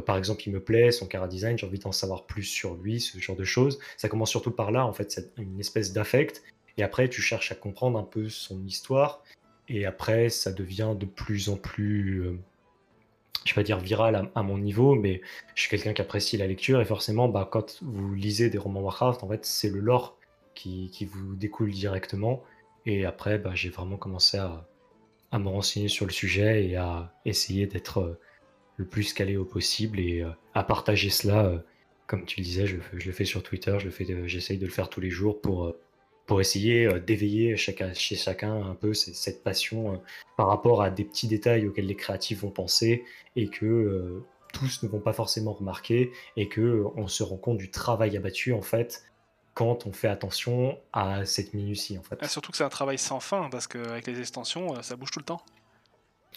par 0.00 0.16
exemple, 0.16 0.42
il 0.46 0.52
me 0.52 0.60
plaît, 0.60 0.90
son 0.90 1.06
cara 1.06 1.28
design, 1.28 1.58
j'ai 1.58 1.66
envie 1.66 1.78
d'en 1.78 1.92
savoir 1.92 2.24
plus 2.26 2.44
sur 2.44 2.74
lui, 2.74 3.00
ce 3.00 3.18
genre 3.18 3.36
de 3.36 3.44
choses. 3.44 3.78
Ça 3.96 4.08
commence 4.08 4.30
surtout 4.30 4.50
par 4.50 4.70
là, 4.70 4.86
en 4.86 4.92
fait, 4.92 5.10
c'est 5.10 5.30
une 5.36 5.60
espèce 5.60 5.92
d'affect. 5.92 6.42
Et 6.78 6.82
après, 6.82 7.08
tu 7.08 7.20
cherches 7.20 7.52
à 7.52 7.54
comprendre 7.54 7.98
un 7.98 8.04
peu 8.04 8.28
son 8.28 8.64
histoire 8.64 9.22
et 9.68 9.86
après, 9.86 10.28
ça 10.28 10.52
devient 10.52 10.94
de 10.98 11.06
plus 11.06 11.48
en 11.48 11.56
plus, 11.56 12.20
euh, 12.20 12.38
je 13.44 13.52
vais 13.52 13.54
pas 13.54 13.62
dire 13.62 13.78
viral 13.78 14.30
à, 14.34 14.42
mon 14.42 14.58
niveau, 14.58 14.94
mais 14.94 15.20
je 15.54 15.62
suis 15.62 15.70
quelqu'un 15.70 15.92
qui 15.92 16.02
apprécie 16.02 16.36
la 16.36 16.46
lecture 16.46 16.80
et 16.80 16.84
forcément, 16.84 17.28
bah, 17.28 17.48
quand 17.50 17.78
vous 17.82 18.14
lisez 18.14 18.50
des 18.50 18.58
romans 18.58 18.80
Warcraft, 18.80 19.22
en 19.22 19.28
fait, 19.28 19.44
c'est 19.44 19.70
le 19.70 19.80
lore 19.80 20.16
qui, 20.54 20.90
vous 21.10 21.34
découle 21.36 21.70
directement. 21.70 22.42
Et 22.86 23.04
après, 23.04 23.38
bah, 23.38 23.52
j'ai 23.54 23.70
vraiment 23.70 23.96
commencé 23.96 24.36
à, 24.38 24.66
à 25.30 25.38
me 25.38 25.48
renseigner 25.48 25.88
sur 25.88 26.06
le 26.06 26.12
sujet 26.12 26.66
et 26.66 26.76
à 26.76 27.12
essayer 27.24 27.66
d'être 27.66 28.00
euh, 28.00 28.20
le 28.76 28.84
plus 28.86 29.12
calé 29.12 29.36
au 29.36 29.44
possible 29.44 30.00
et 30.00 30.22
euh, 30.22 30.30
à 30.54 30.64
partager 30.64 31.10
cela. 31.10 31.44
euh, 31.46 31.58
Comme 32.06 32.24
tu 32.24 32.40
le 32.40 32.44
disais, 32.44 32.66
je, 32.66 32.76
le 32.92 33.12
fais 33.12 33.24
sur 33.24 33.42
Twitter, 33.42 33.76
je 33.78 33.84
le 33.86 33.90
fais, 33.90 34.04
de- 34.04 34.26
j'essaye 34.26 34.58
de 34.58 34.66
le 34.66 34.72
faire 34.72 34.88
tous 34.90 35.00
les 35.00 35.10
jours 35.10 35.40
pour, 35.40 35.64
euh, 35.66 35.78
pour 36.26 36.40
essayer 36.40 36.86
euh, 36.86 36.98
d'éveiller 37.00 37.56
chez 37.56 37.74
chacun 38.16 38.54
un 38.62 38.74
peu 38.74 38.92
cette 38.94 39.42
passion 39.42 39.94
euh, 39.94 39.96
par 40.36 40.48
rapport 40.48 40.82
à 40.82 40.90
des 40.90 41.04
petits 41.04 41.28
détails 41.28 41.66
auxquels 41.66 41.86
les 41.86 41.96
créatifs 41.96 42.40
vont 42.42 42.50
penser 42.50 43.04
et 43.36 43.48
que 43.48 43.66
euh, 43.66 44.24
tous 44.52 44.82
ne 44.82 44.88
vont 44.88 45.00
pas 45.00 45.12
forcément 45.14 45.52
remarquer 45.52 46.10
et 46.36 46.48
que 46.48 46.60
euh, 46.60 46.84
on 46.96 47.08
se 47.08 47.22
rend 47.22 47.36
compte 47.38 47.58
du 47.58 47.70
travail 47.70 48.16
abattu 48.16 48.52
en 48.52 48.62
fait 48.62 49.04
quand 49.54 49.86
on 49.86 49.92
fait 49.92 50.08
attention 50.08 50.78
à 50.92 51.24
cette 51.26 51.52
minutie 51.54 51.98
en 51.98 52.02
fait. 52.02 52.16
Ah, 52.20 52.28
surtout 52.28 52.50
que 52.52 52.56
c'est 52.58 52.64
un 52.64 52.68
travail 52.70 52.98
sans 52.98 53.20
fin, 53.20 53.48
parce 53.50 53.66
qu'avec 53.66 54.06
les 54.06 54.18
extensions, 54.18 54.74
euh, 54.76 54.82
ça 54.82 54.96
bouge 54.96 55.10
tout 55.10 55.18
le 55.18 55.24
temps. 55.26 55.42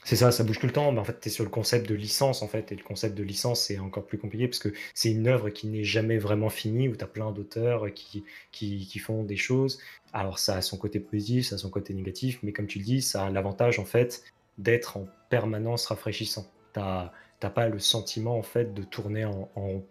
C'est 0.04 0.16
ça, 0.18 0.32
ça 0.32 0.44
bouge 0.44 0.60
tout 0.60 0.68
le 0.68 0.72
temps, 0.72 0.92
mais 0.92 1.00
en 1.00 1.04
fait, 1.04 1.20
tu 1.20 1.30
es 1.30 1.32
sur 1.32 1.44
le 1.44 1.50
concept 1.50 1.90
de 1.90 1.96
licence, 1.96 2.44
en 2.44 2.48
fait, 2.48 2.72
et 2.72 2.76
le 2.76 2.84
concept 2.84 3.16
de 3.16 3.24
licence, 3.24 3.62
c'est 3.62 3.80
encore 3.80 4.06
plus 4.06 4.20
compliqué, 4.20 4.48
parce 4.48 4.60
que 4.60 4.70
c'est 4.94 5.10
une 5.10 5.28
œuvre 5.28 5.50
qui 5.50 5.66
n'est 5.66 5.84
jamais 5.84 6.20
vraiment 6.20 6.50
finie, 6.50 6.88
où 6.90 6.96
tu 6.96 7.04
as 7.04 7.08
plein 7.08 7.32
d'auteurs 7.32 7.92
qui, 7.94 8.24
qui, 8.52 8.86
qui 8.86 9.00
font 9.00 9.24
des 9.24 9.38
choses. 9.38 9.80
Alors, 10.14 10.38
ça 10.38 10.58
a 10.58 10.62
son 10.62 10.78
côté 10.78 11.00
positif, 11.00 11.48
ça 11.48 11.56
a 11.56 11.58
son 11.58 11.72
côté 11.72 11.96
négatif, 11.96 12.40
mais 12.44 12.54
comme 12.54 12.68
tu 12.68 12.78
le 12.78 12.86
dis, 12.86 13.02
ça 13.02 13.26
a 13.26 13.30
l'avantage, 13.32 13.80
en 13.80 13.86
fait, 13.86 14.24
d'être 14.60 14.98
en 14.98 15.08
permanence 15.30 15.88
rafraîchissant. 15.88 16.46
Tu 16.74 16.80
n'as 16.80 17.10
pas 17.50 17.68
le 17.68 17.80
sentiment, 17.80 18.38
en 18.38 18.44
fait, 18.44 18.76
de 18.76 18.84
tourner 18.84 19.26
en, 19.26 19.50
en 19.56 19.62
rond. 19.62 19.86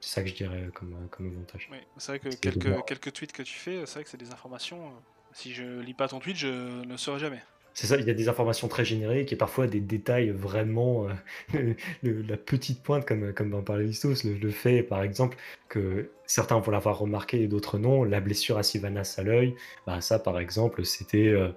C'est 0.00 0.10
ça 0.10 0.22
que 0.22 0.28
je 0.28 0.34
dirais 0.34 0.68
comme, 0.74 0.94
comme 1.10 1.32
avantage. 1.32 1.68
Oui, 1.72 1.78
c'est 1.96 2.12
vrai 2.12 2.18
que 2.20 2.36
quelques, 2.36 2.84
quelques 2.86 3.12
tweets 3.12 3.32
que 3.32 3.42
tu 3.42 3.54
fais, 3.54 3.84
c'est 3.86 3.94
vrai 3.94 4.04
que 4.04 4.10
c'est 4.10 4.16
des 4.20 4.30
informations. 4.30 4.86
euh, 4.86 4.90
Si 5.32 5.52
je 5.52 5.80
lis 5.80 5.94
pas 5.94 6.06
ton 6.06 6.20
tweet, 6.20 6.36
je 6.36 6.84
ne 6.84 6.96
saurais 6.96 7.18
jamais. 7.18 7.42
C'est 7.76 7.88
ça, 7.88 7.96
il 7.98 8.06
y 8.06 8.10
a 8.10 8.14
des 8.14 8.30
informations 8.30 8.68
très 8.68 8.86
génériques 8.86 9.34
et 9.34 9.36
parfois 9.36 9.66
des 9.66 9.80
détails 9.80 10.30
vraiment. 10.30 11.08
euh, 11.54 11.74
la 12.02 12.38
petite 12.38 12.82
pointe, 12.82 13.04
comme, 13.06 13.34
comme 13.34 13.52
en 13.52 13.60
parlait 13.62 13.90
le, 14.24 14.50
fait 14.50 14.82
par 14.82 15.02
exemple 15.02 15.36
que 15.68 16.10
certains 16.26 16.58
vont 16.58 16.72
l'avoir 16.72 16.98
remarqué 16.98 17.42
et 17.42 17.48
d'autres 17.48 17.78
non, 17.78 18.02
la 18.04 18.20
blessure 18.20 18.56
à 18.56 18.62
Sylvanas 18.62 19.16
à 19.18 19.22
l'œil, 19.24 19.54
bah, 19.86 20.00
ça 20.00 20.18
par 20.18 20.38
exemple, 20.38 20.84
c'était. 20.86 21.28
euh, 21.28 21.50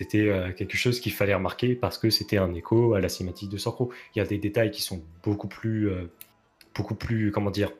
c'était 0.00 0.28
euh, 0.28 0.52
quelque 0.52 0.76
chose 0.76 1.00
qu'il 1.00 1.12
fallait 1.12 1.34
remarquer 1.34 1.74
parce 1.76 1.96
que 1.96 2.10
c'était 2.10 2.36
un 2.38 2.52
écho 2.54 2.94
à 2.94 3.00
la 3.00 3.08
cinématique 3.08 3.48
de 3.50 3.56
Sorcro. 3.56 3.92
Il 4.14 4.18
y 4.18 4.22
a 4.22 4.24
des 4.26 4.38
détails 4.38 4.72
qui 4.72 4.82
sont 4.82 5.02
beaucoup 5.22 5.46
plus, 5.48 5.90
beaucoup 6.74 6.96
plus, 6.96 7.30
comment 7.30 7.50
dire, 7.52 7.72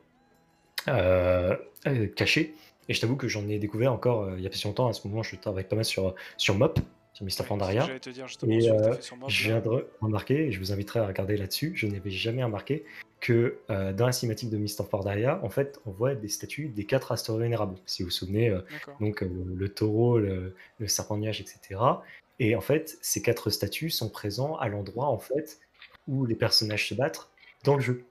cachés. 2.17 2.55
Et 2.89 2.95
je 2.95 3.01
t'avoue 3.01 3.17
que 3.17 3.29
j'en 3.29 3.49
ai 3.49 3.59
découvert 3.59 3.93
encore 3.93 4.31
il 4.37 4.43
y 4.43 4.47
a 4.47 4.51
pas 4.51 4.57
si 4.57 4.67
longtemps. 4.67 4.87
À 4.89 4.93
ce 4.93 5.07
moment, 5.09 5.23
je 5.25 5.35
travaille 5.37 5.65
pas 5.65 5.77
mal 5.77 5.85
sur, 5.85 6.15
sur 6.37 6.55
MOP, 6.55 6.79
Mr. 7.23 7.45
Pandaria. 7.47 7.87
J'allais 7.87 8.01
te 8.01 8.11
dire 8.11 8.27
justement 8.27 8.53
Et, 8.53 8.61
ce 8.61 8.69
que 8.69 8.77
t'as 8.77 8.89
euh, 8.89 9.01
sur 9.01 9.17
Je 9.29 9.49
là. 9.49 9.61
viens 9.61 9.73
de 9.73 9.87
remarquer, 10.01 10.47
et 10.47 10.53
je 10.53 10.59
vous 10.59 10.73
inviterai 10.73 11.01
à 11.01 11.07
regarder 11.07 11.37
là-dessus, 11.37 11.73
je 11.75 11.87
n'avais 11.87 12.11
jamais 12.11 12.45
remarqué 12.45 12.85
que 13.23 13.59
euh, 13.71 13.93
dans 13.93 14.07
la 14.07 14.13
cinématique 14.13 14.51
de 14.51 14.59
Mr. 14.59 14.85
Pandaria, 14.91 15.41
en 15.45 15.49
fait, 15.49 15.81
on 15.87 15.93
voit 15.93 16.15
des 16.17 16.29
statues 16.29 16.69
des 16.69 16.85
quatre 16.85 17.13
astéroïdes 17.13 17.45
vénérables. 17.45 17.77
Si 17.87 18.03
vous 18.03 18.09
vous 18.09 18.13
souvenez, 18.13 18.51
euh, 18.51 18.61
donc 19.01 19.23
euh, 19.23 19.31
le, 19.55 19.69
taureau, 19.69 20.19
le, 20.19 20.57
le 20.79 20.89
serpent 20.89 21.17
de 21.17 21.23
nuage, 21.23 21.41
etc. 21.41 21.81
Et 22.41 22.57
en 22.57 22.61
fait, 22.61 22.99
ces 23.01 23.23
quatre 23.23 23.49
statues 23.51 23.91
sont 23.91 24.09
présents 24.09 24.57
à 24.57 24.69
l'endroit 24.69 25.07
en 25.07 25.19
fait 25.19 25.61
où 26.09 26.27
les 26.27 26.35
personnages 26.35 26.89
se 26.89 26.95
battent 26.95 27.29
dans 27.63 27.77
le 27.77 27.81
jeu. 27.81 28.05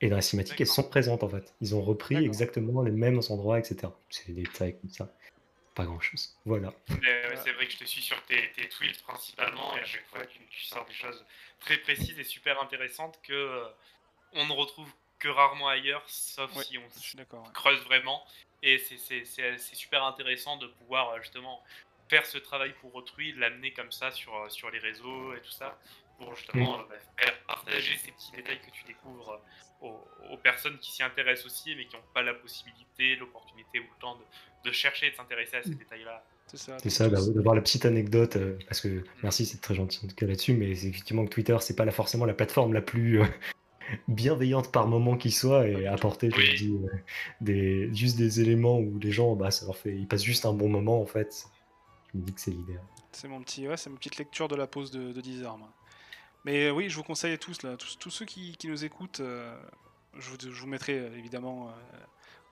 Et 0.00 0.08
dans 0.08 0.16
la 0.16 0.22
cinématique, 0.22 0.60
elles 0.60 0.66
sont 0.68 0.84
présentes 0.84 1.24
en 1.24 1.28
fait. 1.28 1.52
Ils 1.60 1.74
ont 1.74 1.82
repris 1.82 2.16
exactement 2.16 2.82
les 2.82 2.92
mêmes 2.92 3.20
endroits, 3.30 3.58
etc. 3.58 3.92
C'est 4.08 4.32
des 4.32 4.42
détails 4.42 4.76
comme 4.80 4.90
ça. 4.90 5.12
Pas 5.74 5.84
grand 5.84 6.00
chose. 6.00 6.36
Voilà. 6.44 6.72
C'est 6.88 7.52
vrai 7.52 7.66
que 7.66 7.72
je 7.72 7.78
te 7.78 7.84
suis 7.84 8.02
sur 8.02 8.20
tes, 8.24 8.50
tes 8.52 8.68
tweets 8.68 9.02
principalement, 9.02 9.76
et 9.76 9.80
à 9.80 9.84
chaque 9.84 10.06
fois 10.08 10.26
tu, 10.26 10.38
tu 10.50 10.64
sors 10.64 10.84
des 10.84 10.92
choses 10.94 11.24
très 11.60 11.78
précises 11.78 12.18
et 12.18 12.24
super 12.24 12.60
intéressantes 12.60 13.20
que 13.22 13.32
euh, 13.32 13.68
on 14.32 14.46
ne 14.46 14.52
retrouve 14.52 14.90
que 15.18 15.28
rarement 15.28 15.68
ailleurs, 15.68 16.02
sauf 16.08 16.54
Ouais, 16.56 16.64
si 16.64 16.78
on 16.78 16.82
ouais. 16.82 17.26
creuse 17.54 17.80
vraiment. 17.84 18.26
Et 18.62 18.78
c'est- 18.78 18.98
c'est 18.98 19.24
c'est- 19.24 19.58
c'est 19.58 19.74
super 19.76 20.04
intéressant 20.04 20.56
de 20.56 20.66
pouvoir 20.66 21.10
euh, 21.10 21.20
justement 21.20 21.62
faire 22.08 22.26
ce 22.26 22.38
travail 22.38 22.72
pour 22.80 22.94
autrui, 22.94 23.32
l'amener 23.32 23.72
comme 23.72 23.92
ça 23.92 24.10
sur, 24.10 24.34
euh, 24.34 24.48
sur 24.48 24.70
les 24.70 24.78
réseaux 24.80 25.34
et 25.34 25.40
tout 25.40 25.50
ça, 25.52 25.78
pour 26.20 26.34
justement 26.36 26.74
euh, 26.80 26.82
bah, 26.88 26.94
faire 27.16 27.34
partager 27.46 27.96
ces 27.96 28.12
petits 28.12 28.32
détails 28.32 28.60
que 28.60 28.70
tu 28.70 28.84
découvres 28.84 29.40
euh, 29.82 29.86
aux, 29.86 30.34
aux 30.34 30.36
personnes 30.36 30.78
qui 30.78 30.92
s'y 30.92 31.02
intéressent 31.02 31.46
aussi, 31.46 31.74
mais 31.74 31.86
qui 31.86 31.96
n'ont 31.96 32.02
pas 32.14 32.22
la 32.22 32.34
possibilité, 32.34 33.16
l'opportunité 33.16 33.80
ou 33.80 33.84
le 33.84 34.00
temps 34.00 34.16
de, 34.16 34.68
de 34.68 34.72
chercher 34.72 35.06
et 35.06 35.10
de 35.10 35.16
s'intéresser 35.16 35.56
à 35.56 35.62
ces 35.62 35.74
détails-là. 35.74 36.22
C'est 36.48 36.56
ça. 36.58 36.76
C'est 36.82 36.90
ça, 36.90 37.04
tous- 37.06 37.10
d'avoir 37.12 37.30
d'avoir 37.34 37.54
la 37.54 37.62
petite 37.62 37.84
anecdote, 37.86 38.36
euh, 38.36 38.58
parce 38.66 38.80
que 38.80 39.04
merci, 39.22 39.46
c'est 39.46 39.60
très 39.60 39.74
gentil 39.74 40.04
en 40.04 40.08
tout 40.08 40.14
cas 40.16 40.26
là-dessus, 40.26 40.52
mais 40.54 40.74
c'est 40.74 40.88
effectivement 40.88 41.24
que 41.24 41.30
Twitter, 41.30 41.56
c'est 41.60 41.76
pas 41.76 41.84
la- 41.84 41.92
forcément 41.92 42.24
la 42.26 42.34
plateforme 42.34 42.72
la 42.74 42.82
plus 42.82 43.22
euh, 43.22 43.26
bienveillante 44.08 44.70
par 44.72 44.86
moment 44.86 45.16
qui 45.16 45.30
soit, 45.30 45.66
et 45.68 45.86
apporter, 45.86 46.30
je 46.30 46.36
Oui. 46.36 46.54
dis, 46.56 46.72
euh, 46.74 46.96
des, 47.40 47.94
juste 47.94 48.16
des 48.18 48.40
éléments 48.40 48.78
où 48.78 48.98
les 48.98 49.12
gens, 49.12 49.34
bah, 49.36 49.50
ça 49.50 49.64
leur 49.66 49.76
fait, 49.76 49.94
ils 49.94 50.06
passent 50.06 50.24
juste 50.24 50.44
un 50.46 50.52
bon 50.52 50.68
moment 50.68 51.00
en 51.00 51.06
fait. 51.06 51.44
Je 52.12 52.18
me 52.18 52.24
dis 52.24 52.34
que 52.34 52.40
c'est 52.40 52.50
l'idéal. 52.50 52.82
C'est 53.12 53.28
mon 53.28 53.40
petit, 53.42 53.66
ouais, 53.68 53.76
c'est 53.76 53.90
ma 53.90 53.96
petite 53.96 54.18
lecture 54.18 54.48
de 54.48 54.56
la 54.56 54.66
pause 54.66 54.90
de, 54.90 55.12
de 55.12 55.20
10 55.20 55.42
heures. 55.42 55.56
moi. 55.58 55.72
Mais 56.44 56.70
oui, 56.70 56.88
je 56.88 56.96
vous 56.96 57.02
conseille 57.02 57.34
à 57.34 57.38
tous, 57.38 57.62
là, 57.62 57.76
tous, 57.76 57.98
tous 57.98 58.10
ceux 58.10 58.24
qui, 58.24 58.56
qui 58.56 58.68
nous 58.68 58.84
écoutent, 58.84 59.20
euh, 59.20 59.54
je, 60.18 60.30
vous, 60.30 60.36
je 60.40 60.60
vous 60.60 60.66
mettrai 60.66 60.98
euh, 60.98 61.18
évidemment 61.18 61.68
euh, 61.68 61.72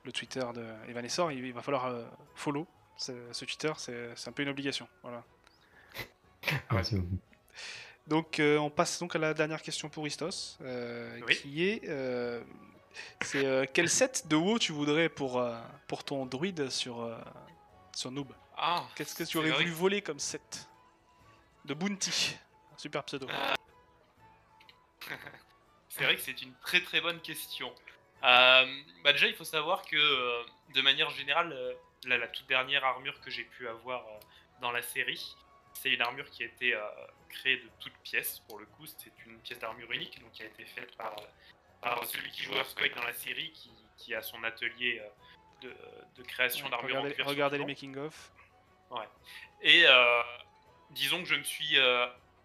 le 0.05 0.12
Twitter 0.12 0.44
de 0.55 0.64
Evan 0.88 1.05
Essor. 1.05 1.33
Il, 1.33 1.44
il 1.44 1.53
va 1.53 1.62
falloir 1.62 1.87
euh, 1.87 2.05
follow 2.35 2.66
ce, 2.96 3.12
ce 3.33 3.44
Twitter, 3.44 3.72
c'est 3.77 4.29
un 4.29 4.33
peu 4.33 4.42
une 4.42 4.48
obligation. 4.51 4.88
Voilà. 5.03 5.24
Merci 6.70 6.96
beaucoup. 6.96 7.18
Donc 8.07 8.40
euh, 8.40 8.57
on 8.59 8.70
passe 8.70 8.98
donc 9.01 9.14
à 9.16 9.18
la 9.18 9.35
dernière 9.35 9.61
question 9.62 9.88
pour 9.88 10.07
Istos, 10.07 10.57
euh, 10.62 11.20
Oui. 11.27 11.37
qui 11.37 11.68
est 11.68 11.83
euh, 11.88 12.42
c'est 13.22 13.44
euh, 13.44 13.64
quel 13.72 13.88
set 13.88 14.27
de 14.29 14.35
WoW 14.37 14.59
tu 14.59 14.72
voudrais 14.72 15.09
pour, 15.09 15.38
euh, 15.38 15.57
pour 15.87 16.05
ton 16.05 16.24
druide 16.27 16.70
sur, 16.70 17.03
euh, 17.03 17.18
sur 17.94 18.11
Noob? 18.11 18.33
Ah, 18.57 18.85
Qu'est-ce 18.96 19.14
que 19.14 19.24
tu 19.24 19.37
aurais 19.38 19.51
voulu 19.51 19.70
voler 19.70 20.03
comme 20.03 20.18
set? 20.18 20.68
De 21.64 21.74
Bounty, 21.74 22.37
un 22.74 22.79
super 22.79 23.05
pseudo. 23.05 23.27
C'est 25.88 26.04
vrai 26.04 26.16
que 26.16 26.20
c'est 26.20 26.42
une 26.42 26.54
très 26.56 26.80
très 26.82 27.00
bonne 27.00 27.20
question. 27.20 27.74
Euh, 28.22 28.66
bah 29.04 29.12
déjà, 29.12 29.26
il 29.26 29.34
faut 29.34 29.44
savoir 29.44 29.82
que 29.82 29.96
euh, 29.96 30.42
de 30.74 30.82
manière 30.82 31.10
générale, 31.10 31.52
euh, 31.52 31.72
la, 32.04 32.18
la 32.18 32.28
toute 32.28 32.46
dernière 32.46 32.84
armure 32.84 33.20
que 33.20 33.30
j'ai 33.30 33.44
pu 33.44 33.68
avoir 33.68 34.04
dans 34.60 34.70
la 34.70 34.82
série, 34.82 35.34
c'est 35.72 35.90
une 35.90 36.02
armure 36.02 36.28
qui 36.30 36.42
a 36.42 36.46
été 36.46 36.76
créée 37.28 37.58
de 37.58 37.68
toutes 37.80 37.96
pièces. 37.98 38.40
Pour 38.48 38.58
le 38.58 38.66
coup, 38.66 38.86
c'est 38.86 39.12
une 39.26 39.38
pièce 39.40 39.58
d'armure 39.58 39.90
unique, 39.92 40.20
donc 40.20 40.32
qui 40.32 40.42
a 40.42 40.46
été 40.46 40.64
faite 40.64 40.96
par, 40.96 41.14
par 41.80 42.04
celui 42.04 42.30
qui 42.30 42.42
joue 42.42 42.54
Earthquake 42.54 42.94
dans 42.96 43.04
la 43.04 43.12
série, 43.12 43.52
qui, 43.52 43.70
qui 43.96 44.14
a 44.14 44.22
son 44.22 44.42
atelier 44.42 45.00
de, 45.62 45.72
de 46.16 46.22
création 46.22 46.68
d'armure 46.68 46.96
en 46.96 47.02
regardez 47.02 47.22
regardez 47.22 47.58
les 47.58 47.64
survivant. 47.64 48.02
making-of. 48.02 48.32
Et 49.60 49.84
euh, 49.86 50.22
disons 50.90 51.22
que 51.22 51.28
je 51.28 51.34
me 51.34 51.44
suis 51.44 51.78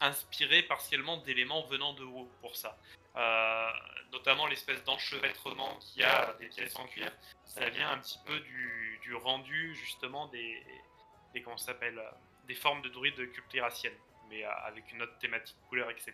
inspiré 0.04 0.64
partiellement 0.64 1.18
d'éléments 1.18 1.62
venant 1.64 1.94
de 1.94 2.04
haut 2.04 2.30
pour 2.42 2.56
ça. 2.56 2.78
Euh, 3.16 3.70
notamment 4.12 4.48
l'espèce 4.48 4.84
d'enchevêtrement 4.84 5.76
qu'il 5.78 6.02
y 6.02 6.06
a 6.06 6.34
des 6.40 6.48
pièces 6.48 6.76
en 6.78 6.86
cuir. 6.88 7.12
Ça 7.46 7.70
vient 7.70 7.92
un 7.92 7.98
petit 8.00 8.20
peu 8.26 8.40
du, 8.40 9.00
du 9.04 9.16
rendu 9.16 9.76
justement 9.76 10.28
des, 10.28 10.64
des 11.34 11.42
comment 11.42 11.58
s'appelle 11.58 11.98
euh, 12.00 12.10
des 12.48 12.56
formes 12.56 12.82
de 12.82 12.90
druides 12.90 13.32
cultiraciennes, 13.32 13.98
mais 14.30 14.44
euh, 14.44 14.52
avec 14.66 14.92
une 14.92 15.02
autre 15.04 15.18
thématique 15.20 15.58
couleur, 15.70 15.90
etc. 15.92 16.14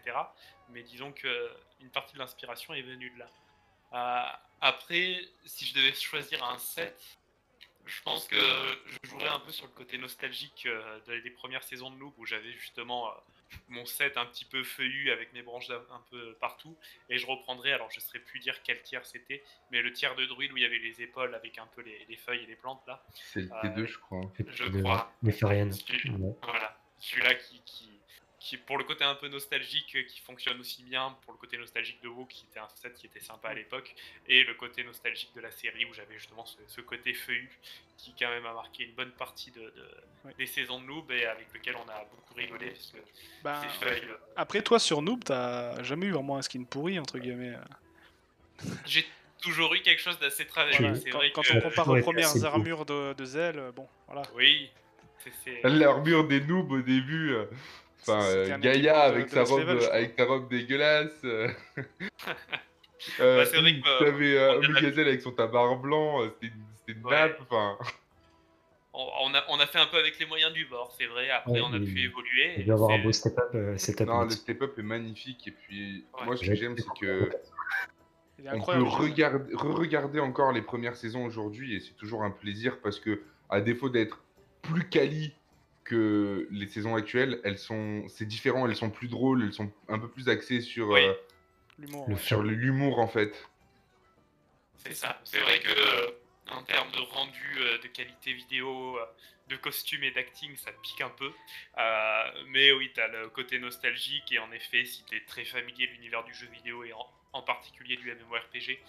Mais 0.70 0.84
disons 0.84 1.12
que 1.14 1.52
une 1.82 1.90
partie 1.90 2.14
de 2.14 2.20
l'inspiration 2.20 2.74
est 2.74 2.82
venue 2.84 3.10
de 3.12 3.20
là. 3.20 4.40
Après, 4.62 5.20
si 5.46 5.66
je 5.66 5.74
devais 5.74 5.94
choisir 5.94 6.44
un 6.44 6.58
set, 6.58 7.00
je 7.86 8.02
pense 8.04 8.28
que 8.28 8.36
je 8.86 9.10
jouerais 9.10 9.30
un 9.30 9.40
peu 9.40 9.52
sur 9.52 9.66
le 9.66 9.72
côté 9.72 9.98
nostalgique 9.98 10.68
de- 11.08 11.20
des 11.22 11.30
premières 11.32 11.64
saisons 11.64 11.90
de 11.90 11.96
Noob 11.96 12.14
où 12.18 12.26
j'avais 12.26 12.52
justement 12.54 13.12
mon 13.68 13.86
set 13.86 14.18
un 14.18 14.26
petit 14.26 14.46
peu 14.46 14.64
feuillu 14.64 15.12
avec 15.12 15.34
mes 15.34 15.42
branches 15.42 15.70
un 15.70 16.02
peu 16.10 16.34
partout 16.40 16.78
et 17.10 17.18
je 17.18 17.26
reprendrais, 17.26 17.72
alors 17.72 17.90
je 17.92 17.98
ne 17.98 18.02
saurais 18.02 18.20
plus 18.20 18.40
dire 18.40 18.62
quel 18.64 18.82
tiers 18.82 19.06
c'était, 19.06 19.44
mais 19.72 19.82
le 19.82 19.92
tiers 19.92 20.16
de 20.16 20.26
druide 20.26 20.52
où 20.52 20.58
il 20.58 20.64
y 20.64 20.66
avait 20.66 20.78
les 20.80 21.02
épaules 21.02 21.34
avec 21.36 21.58
un 21.58 21.68
peu 21.68 21.82
les, 21.82 22.06
les 22.08 22.18
feuilles 22.18 22.44
et 22.44 22.48
les 22.48 22.56
plantes 22.56 22.82
là, 22.88 23.04
C'est 23.14 23.42
le 23.42 23.52
Euh, 23.52 23.62
T2, 23.64 23.86
je 23.88 23.98
crois. 24.00 24.22
je 24.48 24.64
crois. 24.82 25.14
Népharienne. 25.24 25.72
Celui- 25.72 26.10
Ouais. 26.12 26.36
Voilà, 26.44 26.78
celui-là 27.00 27.34
qui, 27.36 27.62
qui, 27.66 27.89
qui 28.40 28.58
pour 28.58 28.78
le 28.78 28.84
côté 28.84 29.04
un 29.04 29.16
peu 29.16 29.28
nostalgique 29.28 29.96
euh, 29.96 30.04
qui 30.04 30.20
fonctionne 30.22 30.60
aussi 30.60 30.84
bien 30.84 31.16
pour 31.24 31.34
le 31.34 31.40
côté 31.40 31.58
nostalgique 31.58 32.02
de 32.02 32.08
WoW 32.08 32.26
qui 32.26 32.46
était 32.50 32.60
un 32.60 32.68
set 32.76 32.94
qui 32.96 33.08
était 33.08 33.20
sympa 33.20 33.50
à 33.50 33.54
l'époque 33.54 33.94
et 34.28 34.44
le 34.44 34.54
côté 34.54 34.84
nostalgique 34.84 35.32
de 35.36 35.42
la 35.42 35.52
série 35.52 35.86
où 35.86 35.94
j'avais 35.94 36.18
justement 36.18 36.46
ce, 36.46 36.82
côté 36.82 37.14
feuillu 37.14 37.50
qui 37.98 38.14
quand 38.18 38.30
même 38.30 38.46
a 38.46 38.54
marqué 38.54 38.86
une 38.86 38.94
bonne 38.94 39.12
partie 39.12 39.52
de, 39.52 39.74
des 40.38 40.46
saisons 40.46 40.80
de 40.80 40.86
Noob 40.86 41.12
et 41.12 41.26
avec 41.26 41.54
lequel 41.54 41.76
on 41.76 41.90
a 41.90 42.06
beaucoup 42.06 42.34
rigolé 42.36 42.72
parce 42.72 42.92
que 42.92 42.98
bah, 43.44 43.62
euh, 43.84 44.18
après 44.36 44.62
toi 44.62 44.80
sur 44.80 45.02
Noob 45.02 45.24
t'as 45.24 45.84
jamais 45.84 46.08
eu 46.08 46.12
vraiment 46.12 46.38
un 46.38 46.42
skin 46.42 46.64
pourri 46.64 46.98
entre 46.98 47.20
guillemets 47.20 47.56
j'ai 48.86 49.06
toujours 49.42 49.74
eu 49.74 49.82
quelque 49.82 50.02
chose 50.02 50.18
d'assez 50.20 50.48
travaillé 50.48 50.78
quand, 51.34 51.44
on 51.54 51.62
compare 51.62 51.90
aux 51.90 52.02
premières 52.02 52.46
armures 52.46 52.86
de, 52.86 53.14
de 53.14 53.26
Zell 53.26 53.72
bon 53.76 53.88
voilà. 54.08 54.24
Oui 54.36 54.72
L'armure 55.64 56.28
des 56.28 56.42
noobs 56.42 56.72
au 56.72 56.82
début, 56.82 57.32
euh, 57.32 57.46
Enfin, 58.02 58.24
euh, 58.24 58.58
Gaïa 58.60 59.02
avec, 59.02 59.30
sa 59.30 59.44
robe, 59.44 59.80
avec 59.92 60.14
sa 60.18 60.26
robe 60.26 60.50
dégueulasse. 60.50 61.22
euh, 61.24 61.48
bah, 63.20 63.46
c'est 63.46 63.58
vrai 63.58 63.80
que. 63.80 64.04
T'avais 64.04 64.38
euh, 64.38 65.02
avec 65.02 65.22
son 65.22 65.32
tabac 65.32 65.76
blanc, 65.76 66.22
euh, 66.22 66.30
c'était 66.42 66.54
une, 66.88 67.02
nappe. 67.10 67.40
Enfin. 67.42 67.78
On, 68.94 69.34
a, 69.34 69.44
on 69.50 69.60
a 69.60 69.68
fait 69.68 69.80
un 69.80 69.86
peu 69.86 69.98
avec 69.98 70.20
les 70.20 70.26
moyens 70.26 70.52
du 70.52 70.66
bord, 70.66 70.94
c'est 70.98 71.06
vrai. 71.06 71.30
Après, 71.30 71.62
on 71.62 71.74
a 71.74 71.80
pu 71.80 72.04
évoluer. 72.04 72.56
Il 72.58 72.66
doit 72.66 72.76
avoir 72.76 72.92
un 72.92 73.00
beau 73.00 73.12
step-up. 73.12 73.54
non, 73.54 74.24
le 74.24 74.30
step-up 74.32 74.78
est 74.78 74.84
magnifique. 74.84 75.48
Et 75.48 75.52
puis, 75.52 76.06
moi, 76.26 76.36
ce 76.36 76.46
que 76.46 76.56
j'aime, 76.56 76.76
c'est 76.78 77.00
que. 77.00 77.30
On 78.46 78.62
peut 78.62 78.84
regarder, 78.84 79.54
re-regarder 79.54 80.22
encore 80.22 80.54
les 80.54 80.62
premières 80.62 80.96
saisons 80.96 81.26
aujourd'hui 81.26 81.76
et 81.76 81.82
c'est 81.82 81.98
toujours 81.98 82.24
un 82.24 82.32
plaisir 82.32 82.80
parce 82.82 82.98
que, 82.98 83.22
à 83.50 83.60
défaut 83.60 83.90
d'être 83.90 84.24
plus 84.62 84.88
quali 84.88 85.34
que 85.90 86.48
les 86.52 86.68
saisons 86.68 86.96
actuelles, 86.96 87.42
elles 87.44 87.58
sont, 87.58 88.08
c'est 88.08 88.28
différent, 88.28 88.68
elles 88.68 88.76
sont 88.76 88.92
plus 88.92 89.08
drôles, 89.08 89.44
elles 89.44 89.54
sont 89.54 89.72
un 89.88 89.98
peu 89.98 90.08
plus 90.08 90.30
axées 90.30 90.62
sur 90.62 90.96
euh, 90.96 91.14
l'humour, 91.80 92.20
sur 92.20 92.44
l'humour 92.44 93.00
en 93.00 93.08
fait. 93.08 93.50
C'est 94.78 94.94
ça. 94.94 95.20
C'est 95.24 95.40
vrai 95.40 95.60
que 95.60 95.70
euh, 95.70 96.12
en 96.52 96.64
termes 96.64 96.92
de 96.92 97.00
rendu, 97.00 97.58
euh, 97.58 97.80
de 97.80 97.88
qualité 97.88 98.34
vidéo, 98.34 99.00
de 99.50 99.56
costume 99.56 100.04
et 100.04 100.12
d'acting, 100.12 100.56
ça 100.58 100.72
pique 100.84 101.02
un 101.02 101.10
peu. 101.10 101.32
mais 102.50 102.72
oui, 102.72 102.92
tu 102.94 103.02
as 103.02 103.08
le 103.08 103.30
côté 103.30 103.58
nostalgique 103.58 104.32
et 104.32 104.38
en 104.38 104.52
effet, 104.52 104.86
si 104.86 105.04
tu 105.06 105.18
es 105.18 105.26
très 105.26 105.44
familier 105.44 105.88
de 105.88 105.94
l'univers 105.94 106.24
du 106.24 106.36
jeu 106.36 106.48
vidéo 106.54 106.84
et 106.84 106.94
en, 106.94 107.42
particulier 107.42 107.96
du 107.96 108.14
MMORPG, 108.14 108.80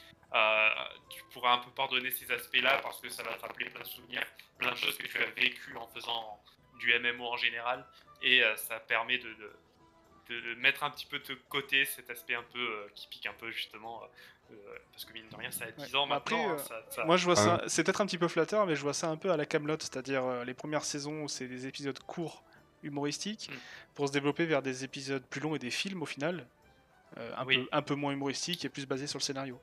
tu 1.09 1.23
pourras 1.33 1.55
un 1.55 1.59
peu 1.59 1.71
pardonner 1.71 2.11
ces 2.11 2.31
aspects-là 2.31 2.79
parce 2.83 3.01
que 3.01 3.09
ça 3.09 3.23
va 3.23 3.33
te 3.35 3.41
rappeler 3.41 3.71
plein 3.71 3.83
de 3.83 3.89
souvenirs, 3.89 4.27
plein 4.59 4.73
de 4.73 4.77
choses 4.77 4.99
que 4.99 5.07
tu 5.07 5.17
as 5.17 5.31
vécues 5.31 5.77
en 5.77 5.87
faisant 5.89 6.43
du 6.81 6.93
MMO 6.99 7.27
en 7.27 7.37
général, 7.37 7.85
et 8.23 8.43
euh, 8.43 8.57
ça 8.57 8.81
permet 8.81 9.19
de, 9.19 9.29
de, 10.29 10.55
mettre 10.57 10.85
un 10.85 10.91
petit 10.91 11.07
peu 11.07 11.19
de 11.19 11.35
côté 11.49 11.85
cet 11.85 12.11
aspect 12.11 12.35
un 12.35 12.45
peu 12.53 12.59
euh, 12.59 12.87
qui 12.95 13.09
pique 13.09 13.27
un 13.27 13.33
peu 13.33 13.51
justement, 13.51 14.03
euh, 14.51 14.55
parce 14.93 15.05
que 15.05 15.13
mine 15.13 15.29
de 15.29 15.37
rien 15.37 15.51
ça 15.51 15.65
a 15.65 15.71
10 15.71 15.95
ans 15.97 16.07
maintenant. 16.07 16.57
Hein, 16.57 17.05
moi 17.05 17.17
je 17.17 17.25
vois 17.25 17.37
ça, 17.37 17.63
c'est 17.67 17.85
peut-être 17.85 18.01
un 18.01 18.07
petit 18.07 18.19
peu 18.19 18.29
flatteur, 18.29 18.67
mais 18.67 18.77
je 18.77 18.83
vois 18.83 18.95
ça 18.95 19.09
un 19.09 19.17
peu 19.17 19.31
à 19.31 19.37
la 19.37 19.47
Camelot, 19.47 19.77
c'est-à-dire 19.81 20.45
les 20.45 20.55
premières 20.55 20.85
saisons 20.85 21.29
c'est 21.29 21.47
des 21.47 21.67
épisodes 21.67 21.99
courts 22.01 22.43
humoristiques, 22.83 23.51
mm. 23.51 23.59
pour 23.95 24.09
se 24.09 24.13
développer 24.13 24.47
vers 24.47 24.63
des 24.63 24.85
épisodes 24.85 25.25
plus 25.27 25.41
longs 25.41 25.55
et 25.55 25.59
des 25.59 25.71
films 25.71 26.03
au 26.03 26.07
final, 26.07 26.47
un, 27.17 27.45
peu, 27.45 27.69
un 27.73 27.83
peu 27.83 27.95
moins 27.95 28.13
humoristiques 28.13 28.65
et 28.65 28.69
plus 28.69 28.87
basés 28.87 29.09
sur 29.09 29.19
le 29.19 29.25
scénario. 29.25 29.61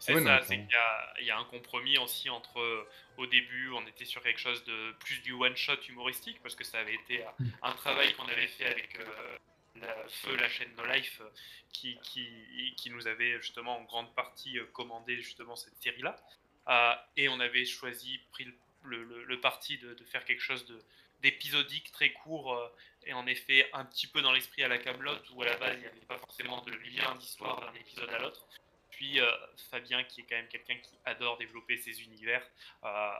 C'est 0.00 0.18
ça, 0.24 0.40
c'est 0.42 0.56
qu'il 0.56 1.26
y, 1.26 1.30
a 1.30 1.38
un 1.38 1.44
compromis 1.44 1.98
aussi 1.98 2.30
entre, 2.30 2.58
euh, 2.58 2.88
au 3.18 3.26
début, 3.26 3.70
on 3.72 3.86
était 3.86 4.06
sur 4.06 4.22
quelque 4.22 4.40
chose 4.40 4.64
de 4.64 4.92
plus 5.00 5.20
du 5.20 5.32
one-shot 5.32 5.76
humoristique, 5.88 6.40
parce 6.42 6.54
que 6.54 6.64
ça 6.64 6.78
avait 6.78 6.94
été 6.94 7.22
mm. 7.38 7.46
un 7.62 7.72
travail 7.72 8.14
qu'on 8.14 8.26
avait 8.26 8.48
fait 8.48 8.64
avec 8.64 8.98
euh, 8.98 9.38
la, 9.76 9.94
Feu, 10.08 10.34
la 10.36 10.48
chaîne 10.48 10.74
No 10.76 10.86
Life, 10.86 11.20
euh, 11.20 11.28
qui, 11.70 11.98
qui, 12.02 12.74
qui, 12.78 12.90
nous 12.90 13.06
avait 13.06 13.40
justement 13.42 13.78
en 13.78 13.82
grande 13.84 14.12
partie 14.14 14.58
commandé 14.72 15.16
justement 15.16 15.54
cette 15.54 15.76
série-là. 15.82 16.18
et 17.16 17.28
on 17.28 17.38
avait 17.38 17.66
choisi, 17.66 18.20
pris 18.32 18.48
le, 18.82 19.04
le, 19.04 19.40
parti 19.40 19.76
de, 19.76 19.92
de, 19.92 20.04
faire 20.04 20.24
quelque 20.24 20.42
chose 20.42 20.66
d'épisodique, 21.20 21.92
très 21.92 22.10
court, 22.12 22.58
et 23.04 23.12
en 23.12 23.26
effet 23.26 23.68
un 23.74 23.84
petit 23.84 24.06
peu 24.06 24.22
dans 24.22 24.32
l'esprit 24.32 24.64
à 24.64 24.68
la 24.68 24.78
Camelot, 24.78 25.18
où 25.34 25.42
à 25.42 25.44
la 25.44 25.56
base 25.58 25.74
il 25.74 25.80
n'y 25.80 25.86
avait 25.86 26.06
pas 26.08 26.18
forcément 26.18 26.62
de 26.62 26.72
lien 26.72 27.14
d'histoire 27.16 27.60
d'un 27.60 27.74
épisode 27.78 28.08
à 28.08 28.18
l'autre 28.18 28.46
puis 29.00 29.18
euh, 29.18 29.26
Fabien, 29.70 30.04
qui 30.04 30.20
est 30.20 30.24
quand 30.24 30.36
même 30.36 30.48
quelqu'un 30.48 30.76
qui 30.76 30.92
adore 31.06 31.38
développer 31.38 31.78
ses 31.78 32.02
univers, 32.02 32.46
euh, 32.84 33.10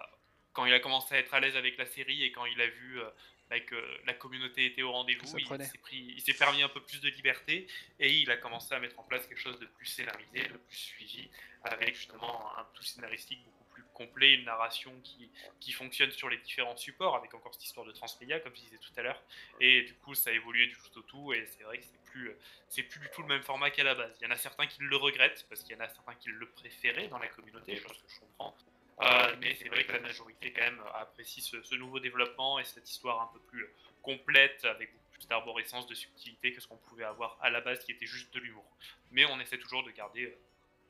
quand 0.53 0.67
il 0.67 0.75
a 0.75 0.81
commencé 0.81 1.15
à 1.15 1.19
être 1.19 1.33
à 1.33 1.41
l'aise 1.41 1.57
avec 1.57 1.79
la 1.79 1.87
série 1.87 2.23
et 2.23 2.33
quand 2.33 2.45
il 2.45 2.61
a 2.61 2.67
vu 2.67 3.01
euh, 3.01 3.59
que 3.61 3.77
la 4.05 4.13
communauté 4.13 4.67
était 4.67 4.83
au 4.83 4.93
rendez-vous, 4.93 5.39
il 5.39 6.21
s'est 6.21 6.35
permis 6.35 6.63
un 6.63 6.69
peu 6.69 6.83
plus 6.83 7.01
de 7.01 7.09
liberté 7.09 7.67
et 7.99 8.13
il 8.13 8.31
a 8.31 8.37
commencé 8.37 8.75
à 8.75 8.79
mettre 8.79 8.99
en 8.99 9.05
place 9.05 9.27
quelque 9.27 9.41
chose 9.41 9.59
de 9.59 9.65
plus 9.65 9.87
scénarisé, 9.87 10.49
de 10.49 10.59
plus 10.59 10.77
suivi, 10.77 11.31
avec 11.63 11.97
justement 11.97 12.59
un 12.59 12.67
tout 12.75 12.83
scénaristique 12.83 13.43
beaucoup 13.45 13.60
complet, 14.01 14.33
une 14.33 14.45
narration 14.45 14.93
qui, 15.05 15.31
qui 15.61 15.73
fonctionne 15.73 16.11
sur 16.11 16.31
les 16.31 16.39
différents 16.39 16.77
supports, 16.77 17.17
avec 17.17 17.35
encore 17.35 17.53
cette 17.53 17.65
histoire 17.65 17.85
de 17.85 17.93
transmédia, 17.93 18.41
comme 18.41 18.55
je 18.55 18.63
disais 18.63 18.79
tout 18.79 18.93
à 18.97 19.03
l'heure. 19.03 19.23
Et 19.61 19.83
du 19.83 19.95
coup, 19.97 20.15
ça 20.15 20.31
a 20.31 20.33
évolué 20.33 20.67
du 20.67 20.75
tout 20.75 20.99
au 20.99 21.03
tout, 21.03 21.33
et 21.35 21.45
c'est 21.47 21.65
vrai 21.65 21.79
que 21.79 21.85
c'est 21.85 22.11
plus, 22.11 22.33
c'est 22.69 22.83
plus 22.83 23.01
du 23.01 23.09
tout 23.11 23.21
le 23.21 23.29
même 23.29 23.43
format 23.43 23.71
qu'à 23.71 23.85
la 23.85 23.95
base. 23.95 24.17
Il 24.21 24.25
y 24.25 24.27
en 24.27 24.31
a 24.31 24.37
certains 24.37 24.67
qui 24.67 24.83
le 24.83 24.97
regrettent, 24.97 25.47
parce 25.51 25.63
qu'il 25.63 25.77
y 25.77 25.79
en 25.79 25.85
a 25.85 25.89
certains 25.89 26.15
qui 26.15 26.31
le 26.31 26.49
préféraient 26.49 27.09
dans 27.09 27.19
la 27.19 27.29
communauté, 27.29 27.77
chose 27.77 27.99
que 27.99 28.13
je 28.13 28.21
comprends. 28.21 28.57
Euh, 29.03 29.37
mais 29.41 29.55
c'est 29.55 29.69
vrai 29.69 29.85
que 29.85 29.93
la 29.93 30.01
majorité 30.01 30.53
quand 30.53 30.63
même 30.63 30.83
apprécie 30.95 31.41
ce, 31.41 31.75
nouveau 31.75 32.01
développement 32.01 32.59
et 32.59 32.65
cette 32.65 32.89
histoire 32.91 33.21
un 33.21 33.31
peu 33.33 33.41
plus 33.41 33.67
complète, 34.03 34.65
avec 34.65 34.93
beaucoup 34.93 35.11
plus 35.13 35.27
d'arborescence, 35.27 35.87
de 35.87 35.95
subtilité 35.95 36.53
que 36.53 36.61
ce 36.61 36.69
qu'on 36.69 36.77
pouvait 36.77 37.05
avoir 37.05 37.39
à 37.41 37.51
la 37.51 37.61
base 37.61 37.85
qui 37.85 37.93
était 37.93 38.07
juste 38.07 38.33
de 38.35 38.41
l'humour. 38.41 38.65
Mais 39.11 39.25
on 39.27 39.39
essaie 39.41 39.59
toujours 39.59 39.85
de 39.85 39.91
garder 39.91 40.25
euh, 40.25 40.39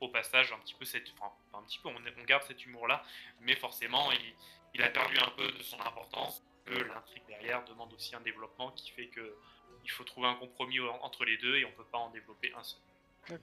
au 0.01 0.09
passage 0.09 0.51
un 0.51 0.59
petit 0.59 0.75
peu 0.75 0.85
cette... 0.85 1.09
Enfin, 1.17 1.31
un 1.53 1.63
petit 1.63 1.79
peu, 1.79 1.89
on, 1.89 2.23
garde 2.23 2.43
cet 2.43 2.65
humour-là, 2.65 3.03
mais 3.41 3.55
forcément 3.55 4.11
il, 4.11 4.33
il, 4.73 4.83
a 4.83 4.89
perdu 4.89 5.17
un 5.19 5.29
peu 5.37 5.51
de 5.51 5.63
son 5.63 5.79
importance, 5.79 6.43
que 6.65 6.73
l'intrigue 6.73 7.23
derrière 7.27 7.63
demande 7.65 7.93
aussi 7.93 8.15
un 8.15 8.21
développement 8.21 8.71
qui 8.71 8.91
fait 8.91 9.07
que 9.07 9.35
il 9.83 9.91
faut 9.91 10.03
trouver 10.03 10.27
un 10.27 10.35
compromis 10.35 10.79
entre 11.01 11.25
les 11.25 11.37
deux 11.37 11.55
et 11.55 11.65
on 11.65 11.71
peut 11.71 11.87
pas 11.91 11.97
en 11.97 12.09
développer 12.11 12.53
un 12.55 12.63
seul. 12.63 12.79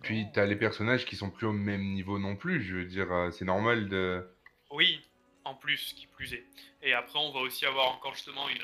Puis 0.03 0.27
tu 0.33 0.41
as 0.41 0.47
les 0.47 0.57
personnages 0.57 1.05
qui 1.05 1.17
sont 1.17 1.31
plus 1.31 1.47
au 1.47 1.53
même 1.53 1.83
niveau 1.83 2.19
non 2.19 2.37
plus, 2.37 2.63
je 2.63 2.77
veux 2.77 2.85
dire, 2.85 3.11
euh, 3.13 3.31
c'est 3.31 3.45
normal 3.45 3.89
de... 3.89 4.29
Oui, 4.71 5.01
en 5.45 5.55
plus, 5.55 5.95
qui 5.95 6.07
plus 6.07 6.35
est. 6.35 6.45
Et 6.83 6.93
après, 6.93 7.19
on 7.19 7.33
va 7.33 7.41
aussi 7.41 7.65
avoir 7.65 7.93
encore 7.93 8.15
justement 8.15 8.49
une, 8.49 8.63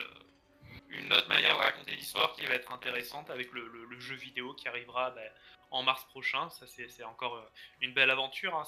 une 0.94 1.12
autre 1.12 1.28
manière 1.28 1.57
de 1.57 1.62
raconter 1.62 1.92
l'histoire 1.92 2.35
qui 2.35 2.46
va 2.46 2.54
être 2.54 2.72
intéressante 2.72 3.30
avec 3.30 3.52
le, 3.52 3.98
jeu 3.98 4.16
vidéo 4.16 4.54
qui 4.54 4.68
arrivera 4.68 5.11
ben, 5.11 5.30
en 5.70 5.83
mars 5.83 6.04
prochain. 6.07 6.50
Ça, 6.50 6.66
c'est 6.66 7.04
encore 7.04 7.37
euh, 7.37 7.50
une 7.80 7.94
belle 7.94 8.11
aventure. 8.11 8.54
Hein. 8.54 8.64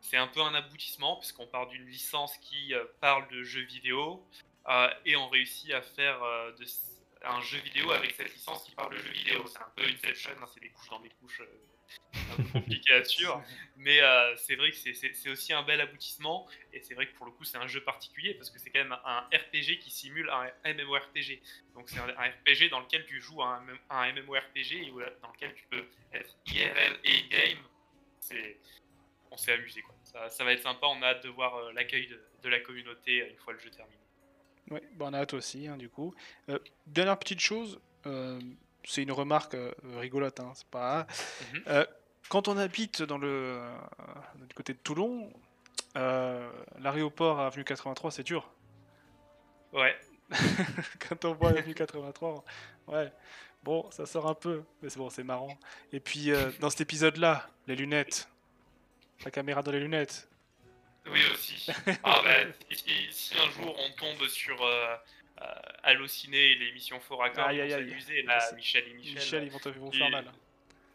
C'est 0.00 0.16
un 0.16 0.26
peu 0.26 0.40
un 0.40 0.54
aboutissement, 0.54 1.16
puisqu'on 1.16 1.46
part 1.46 1.68
d'une 1.68 1.86
licence 1.86 2.36
qui 2.38 2.74
euh, 2.74 2.84
parle 3.00 3.28
de 3.28 3.42
jeux 3.42 3.64
vidéo, 3.64 4.26
et 5.04 5.14
on 5.16 5.28
réussit 5.28 5.72
à 5.72 5.82
faire 5.82 6.22
un 7.26 7.40
jeu 7.40 7.58
vidéo 7.58 7.90
avec 7.90 8.14
cette 8.14 8.32
licence 8.32 8.64
qui 8.64 8.72
parle 8.72 8.92
de 8.92 8.98
jeu 8.98 9.10
vidéo. 9.10 9.44
C'est 9.46 9.58
un 9.58 9.72
peu 9.76 9.82
Inception, 9.84 10.32
hein, 10.40 10.46
c'est 10.52 10.60
des 10.60 10.70
couches 10.70 10.90
dans 10.90 11.00
des 11.00 11.10
couches 11.10 11.40
euh, 11.40 11.73
un 12.14 12.36
peu 12.36 12.48
compliqué 12.52 12.92
à 12.92 13.04
suivre. 13.04 13.42
Mais 13.76 14.00
euh, 14.00 14.36
c'est 14.36 14.56
vrai 14.56 14.70
que 14.70 14.76
c'est 14.76 15.30
aussi 15.30 15.52
un 15.52 15.62
bel 15.62 15.80
aboutissement. 15.80 16.46
Et 16.72 16.80
c'est 16.80 16.94
vrai 16.94 17.06
que 17.06 17.14
pour 17.14 17.26
le 17.26 17.32
coup, 17.32 17.44
c'est 17.44 17.58
un 17.58 17.66
jeu 17.66 17.82
particulier 17.82 18.34
parce 18.34 18.50
que 18.50 18.58
c'est 18.58 18.70
quand 18.70 18.80
même 18.80 18.96
un 19.04 19.20
RPG 19.32 19.78
qui 19.80 19.90
simule 19.90 20.30
un 20.30 20.72
MMORPG. 20.72 21.40
Donc 21.74 21.88
c'est 21.88 21.98
un, 21.98 22.06
RPG 22.06 22.70
dans 22.70 22.80
lequel 22.80 23.06
tu 23.06 23.20
joues 23.20 23.42
un, 23.42 23.62
un 23.90 24.12
MMORPG 24.12 24.72
et 24.72 24.92
dans 25.22 25.30
lequel 25.32 25.54
tu 25.54 25.66
peux 25.70 25.84
être 26.12 26.36
IRL 26.46 26.98
et 27.04 27.10
in-game. 27.10 27.58
On 29.30 29.36
s'est 29.36 29.52
amusé 29.52 29.82
quoi. 29.82 29.94
Ça, 30.30 30.44
va 30.44 30.52
être 30.52 30.62
sympa. 30.62 30.86
On 30.86 31.02
a 31.02 31.06
hâte 31.06 31.24
de 31.24 31.28
voir 31.28 31.56
euh, 31.56 31.72
l'accueil 31.72 32.08
de, 32.42 32.48
la 32.48 32.60
communauté 32.60 33.28
une 33.28 33.36
fois 33.38 33.52
le 33.52 33.58
jeu 33.58 33.70
terminé. 33.70 33.98
Oui, 34.70 34.80
bon, 34.92 35.08
on 35.08 35.12
a 35.12 35.18
hâte 35.18 35.34
aussi, 35.34 35.66
hein, 35.66 35.76
du 35.76 35.88
coup. 35.88 36.14
Euh, 36.48 36.58
dernière 36.86 37.18
petite 37.18 37.40
chose, 37.40 37.80
euh, 38.06 38.40
c'est 38.84 39.02
une 39.02 39.12
remarque 39.12 39.54
euh, 39.54 39.72
rigolote, 39.96 40.40
hein, 40.40 40.52
c'est 40.54 40.68
pas. 40.68 41.06
Mhm. 41.52 41.86
quand 42.28 42.48
on 42.48 42.56
habite 42.56 43.02
dans 43.02 43.18
le 43.18 43.60
du 44.48 44.54
côté 44.54 44.72
de 44.72 44.78
Toulon, 44.78 45.32
l'aéroport 45.94 47.40
à 47.40 47.46
Avenue 47.46 47.64
83, 47.64 48.10
c'est 48.10 48.22
dur. 48.22 48.50
Ouais. 49.72 49.96
quand 51.08 51.24
on 51.24 51.34
voit 51.34 51.50
Avenue 51.50 51.74
83, 51.74 52.44
ouais. 52.88 53.12
Bon, 53.62 53.90
ça 53.90 54.04
sort 54.04 54.26
un 54.26 54.34
peu, 54.34 54.62
mais 54.82 54.90
c'est 54.90 54.98
bon, 54.98 55.08
c'est 55.08 55.24
marrant. 55.24 55.56
Et 55.92 56.00
puis, 56.00 56.30
dans 56.60 56.70
cet 56.70 56.82
épisode-là, 56.82 57.48
les 57.66 57.76
lunettes, 57.76 58.28
la 59.24 59.30
caméra 59.30 59.62
dans 59.62 59.72
les 59.72 59.80
lunettes, 59.80 60.28
oui, 61.10 61.20
aussi. 61.32 61.70
Ah, 62.02 62.22
bah, 62.24 62.34
si, 63.10 63.34
un 63.38 63.50
jour 63.50 63.76
on 63.78 63.90
tombe 63.92 64.26
sur 64.28 64.62
euh, 64.62 64.66
euh, 64.66 64.96
Allociné 65.82 66.52
et 66.52 66.54
l'émission 66.54 66.98
Fort 67.00 67.24
Accord, 67.24 67.52
ils 67.52 67.60
vont 67.62 67.68
s'amuser, 67.68 68.22
là, 68.22 68.52
Michel 68.54 68.88
et 68.88 68.94
Michel. 68.94 69.14
Michel, 69.14 69.44
ils 69.44 69.50
vont, 69.50 69.58
vont 69.58 69.92
faire 69.92 70.10
mal. 70.10 70.32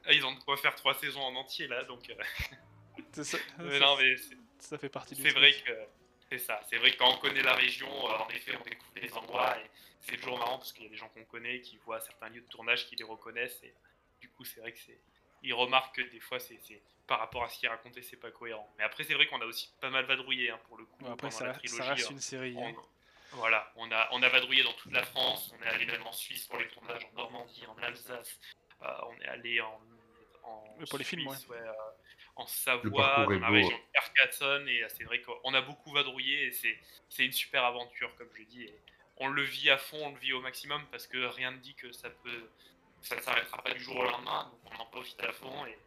Ah, 0.06 0.14
ils 0.14 0.26
ont 0.26 0.34
de 0.34 0.40
quoi 0.40 0.58
faire 0.58 0.74
trois 0.76 0.96
saisons 0.96 1.22
en 1.22 1.36
entier, 1.36 1.68
là, 1.68 1.84
donc. 1.84 2.10
Euh. 2.10 3.24
ça, 3.24 3.38
non, 3.60 3.98
mais 3.98 4.16
ça 4.58 4.78
fait 4.78 4.90
partie 4.90 5.16
du 5.16 5.22
C'est 5.22 5.30
vrai 5.30 5.52
que 5.52 5.72
C'est 6.32 6.40
ça, 6.40 6.60
c'est 6.70 6.78
vrai 6.78 6.92
que 6.92 6.98
quand 6.98 7.14
on 7.14 7.18
connaît 7.18 7.44
la 7.44 7.54
région, 7.54 7.88
euh, 7.88 8.18
en 8.18 8.30
effet, 8.30 8.56
on 8.60 8.64
découvre 8.64 8.92
les 8.96 9.14
endroits 9.14 9.58
et 9.60 9.70
c'est 10.02 10.18
toujours 10.18 10.40
marrant 10.40 10.58
parce 10.58 10.74
qu'il 10.74 10.84
y 10.84 10.88
a 10.88 10.90
des 10.90 10.98
gens 10.98 11.10
qu'on 11.10 11.26
connaît 11.26 11.62
qui 11.62 11.78
voient 11.78 12.00
certains 12.00 12.30
lieux 12.30 12.42
de 12.42 12.48
tournage 12.48 12.88
qui 12.88 12.96
les 12.96 13.04
reconnaissent 13.04 13.62
et 13.64 13.74
du 14.22 14.30
coup, 14.30 14.44
c'est 14.46 14.60
vrai 14.62 14.72
que 14.72 14.80
c'est. 14.80 15.00
Ils 15.44 15.54
remarquent 15.54 15.96
que 15.96 16.02
des 16.02 16.20
fois, 16.20 16.40
c'est 16.40 16.60
par 17.08 17.20
rapport 17.20 17.44
à 17.44 17.50
ce 17.50 17.60
qui 17.60 17.66
est 17.66 17.70
raconté, 17.70 18.02
c'est 18.02 18.18
pas 18.18 18.32
cohérent. 18.32 18.68
Mais 18.78 18.84
après, 18.84 19.04
c'est 19.04 19.14
vrai 19.14 19.26
qu'on 19.28 19.42
a 19.42 19.46
aussi 19.46 19.72
pas 19.80 19.90
mal 19.90 20.06
vadrouillé 20.06 20.50
hein, 20.50 20.60
pour 20.68 20.78
le 20.78 20.86
coup. 20.86 21.06
après, 21.08 21.32
ça, 21.32 21.54
reste 21.54 22.10
une 22.10 22.20
série. 22.20 22.58
Hein. 22.62 22.74
Voilà, 23.34 23.72
on 23.76 23.92
a, 23.92 24.10
on 24.12 24.24
a 24.24 24.30
vadrouillé 24.30 24.64
dans 24.64 24.74
toute 24.74 24.92
la 24.92 25.04
France, 25.04 25.54
on 25.58 25.64
est 25.64 25.68
allé 25.68 25.86
même 25.86 26.02
en 26.06 26.12
Suisse 26.12 26.48
pour 26.48 26.58
les 26.58 26.68
tournages, 26.68 27.06
en 27.14 27.18
Normandie, 27.18 27.64
en 27.68 27.78
Alsace, 27.82 28.40
euh, 28.82 28.88
on 29.08 29.22
est 29.22 29.28
allé 29.28 29.62
en, 29.62 29.80
en 30.44 30.64
pour 30.90 30.98
les 30.98 31.04
films, 31.04 31.28
ouais. 31.28 31.36
Euh, 31.52 31.72
en 32.36 32.48
Savoie, 32.48 33.26
dans 33.26 33.40
la 33.40 33.50
région 33.50 33.78
de 33.78 33.94
Carcassonne, 33.94 34.68
et 34.68 34.84
c'est 34.90 35.04
vrai 35.04 35.22
qu'on 35.22 35.54
a 35.54 35.62
beaucoup 35.62 35.92
vadrouillé, 35.92 36.48
et 36.48 36.52
c'est 36.52 37.26
une 37.26 37.32
super 37.32 37.66
aventure, 37.66 38.16
comme 38.16 38.30
je 38.34 38.44
dis. 38.44 38.64
Et 38.64 38.80
on 39.18 39.28
le 39.28 39.44
vit 39.44 39.70
à 39.70 39.78
fond, 39.78 40.00
on 40.02 40.12
le 40.14 40.20
vit 40.20 40.34
au 40.34 40.42
maximum, 40.42 40.82
parce 40.90 41.06
que 41.06 41.18
rien 41.18 41.52
ne 41.52 41.58
dit 41.58 41.76
que 41.76 41.92
ça 41.92 42.10
peut, 42.10 42.50
ça 43.02 43.16
ne 43.18 43.22
s'arrêtera 43.22 43.62
pas 43.62 43.72
du 43.74 43.80
jour 43.80 43.98
au 43.98 44.04
lendemain, 44.04 44.50
donc 44.52 44.74
on 44.74 44.82
en 44.82 44.86
profite 44.86 45.22
à 45.22 45.32
fond, 45.34 45.66
et 45.66 45.78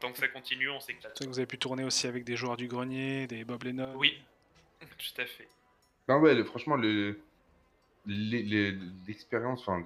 tant 0.00 0.12
que 0.12 0.18
ça 0.18 0.28
continue, 0.28 0.68
on 0.68 0.80
s'éclate. 0.80 1.24
Vous 1.24 1.38
avez 1.38 1.46
pu 1.46 1.58
tourner 1.58 1.84
aussi 1.84 2.06
avec 2.08 2.24
des 2.24 2.36
joueurs 2.36 2.56
du 2.56 2.66
grenier, 2.66 3.26
des 3.28 3.44
Bob 3.44 3.62
Lennon 3.62 3.94
Oui, 3.94 4.20
tout 4.80 5.20
à 5.20 5.26
fait. 5.26 5.48
Non, 6.08 6.18
ouais, 6.20 6.42
franchement, 6.44 6.76
le, 6.76 7.20
l'expérience, 8.06 9.60
enfin, 9.66 9.84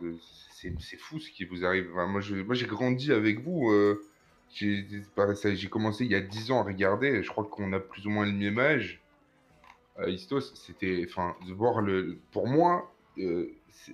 c'est 0.50 0.96
fou 0.98 1.18
ce 1.18 1.30
qui 1.30 1.44
vous 1.44 1.64
arrive. 1.64 1.90
moi, 1.90 2.20
j'ai 2.20 2.66
grandi 2.66 3.12
avec 3.12 3.40
vous. 3.40 3.70
Euh, 3.70 4.02
j'ai 4.50 5.68
commencé 5.68 6.04
il 6.04 6.10
y 6.10 6.14
a 6.14 6.20
10 6.20 6.50
ans 6.52 6.60
à 6.60 6.64
regarder. 6.64 7.22
Je 7.22 7.28
crois 7.28 7.44
qu'on 7.44 7.72
a 7.72 7.80
plus 7.80 8.06
ou 8.06 8.10
moins 8.10 8.26
le 8.26 8.32
même 8.32 8.58
âge. 8.58 9.00
Euh, 9.98 10.10
Istos, 10.10 10.54
c'était, 10.54 11.06
enfin, 11.08 11.36
voir 11.54 11.80
le, 11.80 12.18
pour 12.32 12.46
moi, 12.46 12.94
euh, 13.18 13.50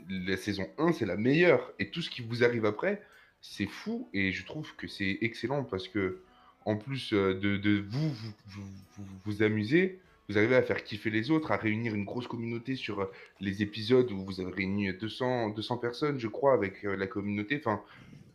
la 0.08 0.37
saison 0.37 0.68
1, 0.78 0.92
c'est 0.92 1.06
la 1.06 1.16
meilleure. 1.16 1.72
Et 1.78 1.90
tout 1.90 2.02
ce 2.02 2.11
qui 2.11 2.22
vous 2.22 2.44
arrive 2.44 2.64
après, 2.64 3.02
c'est 3.40 3.66
fou. 3.66 4.08
Et 4.12 4.30
je 4.30 4.44
trouve 4.44 4.74
que 4.76 4.87
c'est 4.87 5.18
excellent 5.20 5.64
parce 5.64 5.88
que, 5.88 6.20
en 6.64 6.76
plus 6.76 7.12
de, 7.12 7.32
de 7.32 7.85
vous, 7.88 8.08
vous, 8.08 8.32
vous, 8.46 8.62
vous, 8.98 9.04
vous 9.24 9.42
amuser, 9.42 10.00
vous 10.33 10.38
arrivez 10.38 10.57
à 10.57 10.62
faire 10.62 10.83
kiffer 10.83 11.11
les 11.11 11.31
autres, 11.31 11.53
à 11.53 11.57
réunir 11.57 11.95
une 11.95 12.05
grosse 12.05 12.27
communauté 12.27 12.75
sur 12.75 13.01
euh, 13.01 13.12
les 13.40 13.62
épisodes 13.62 14.11
où 14.11 14.25
vous 14.25 14.40
avez 14.40 14.51
réuni 14.51 14.92
200, 14.92 15.51
200 15.51 15.77
personnes, 15.77 16.18
je 16.18 16.29
crois, 16.29 16.55
avec 16.55 16.85
euh, 16.85 16.97
la 16.97 17.07
communauté. 17.07 17.59
Enfin, 17.59 17.85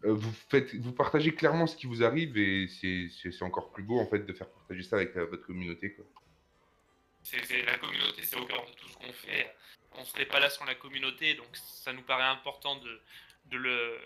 euh, 0.06 0.14
vous, 0.14 0.32
faites, 0.50 0.76
vous 0.76 0.94
partagez 0.94 1.34
clairement 1.34 1.66
ce 1.66 1.76
qui 1.76 1.88
vous 1.88 2.04
arrive 2.04 2.38
et 2.38 2.68
c'est 2.68 3.42
encore 3.42 3.72
plus 3.72 3.84
beau 3.84 4.00
en 4.00 4.06
fait 4.06 4.20
de 4.20 4.34
faire 4.34 4.48
partager 4.48 4.84
ça 4.84 4.98
avec 4.98 5.16
votre 5.16 5.46
communauté. 5.46 5.94
Quoi. 5.94 6.06
La 7.66 7.78
communauté, 7.78 8.22
c'est 8.24 8.38
au 8.38 8.46
cœur 8.46 8.64
de 8.66 8.72
tout 8.74 8.88
ce 8.88 8.98
qu'on 8.98 9.12
fait. 9.12 9.54
On 9.94 10.02
ne 10.02 10.06
serait 10.06 10.26
pas 10.26 10.40
là 10.40 10.50
sans 10.50 10.66
la 10.66 10.76
communauté, 10.76 11.34
donc 11.34 11.48
ça 11.54 11.92
nous 11.92 12.04
paraît 12.04 12.24
important 12.24 12.76
de, 12.76 13.58
le, 13.58 13.98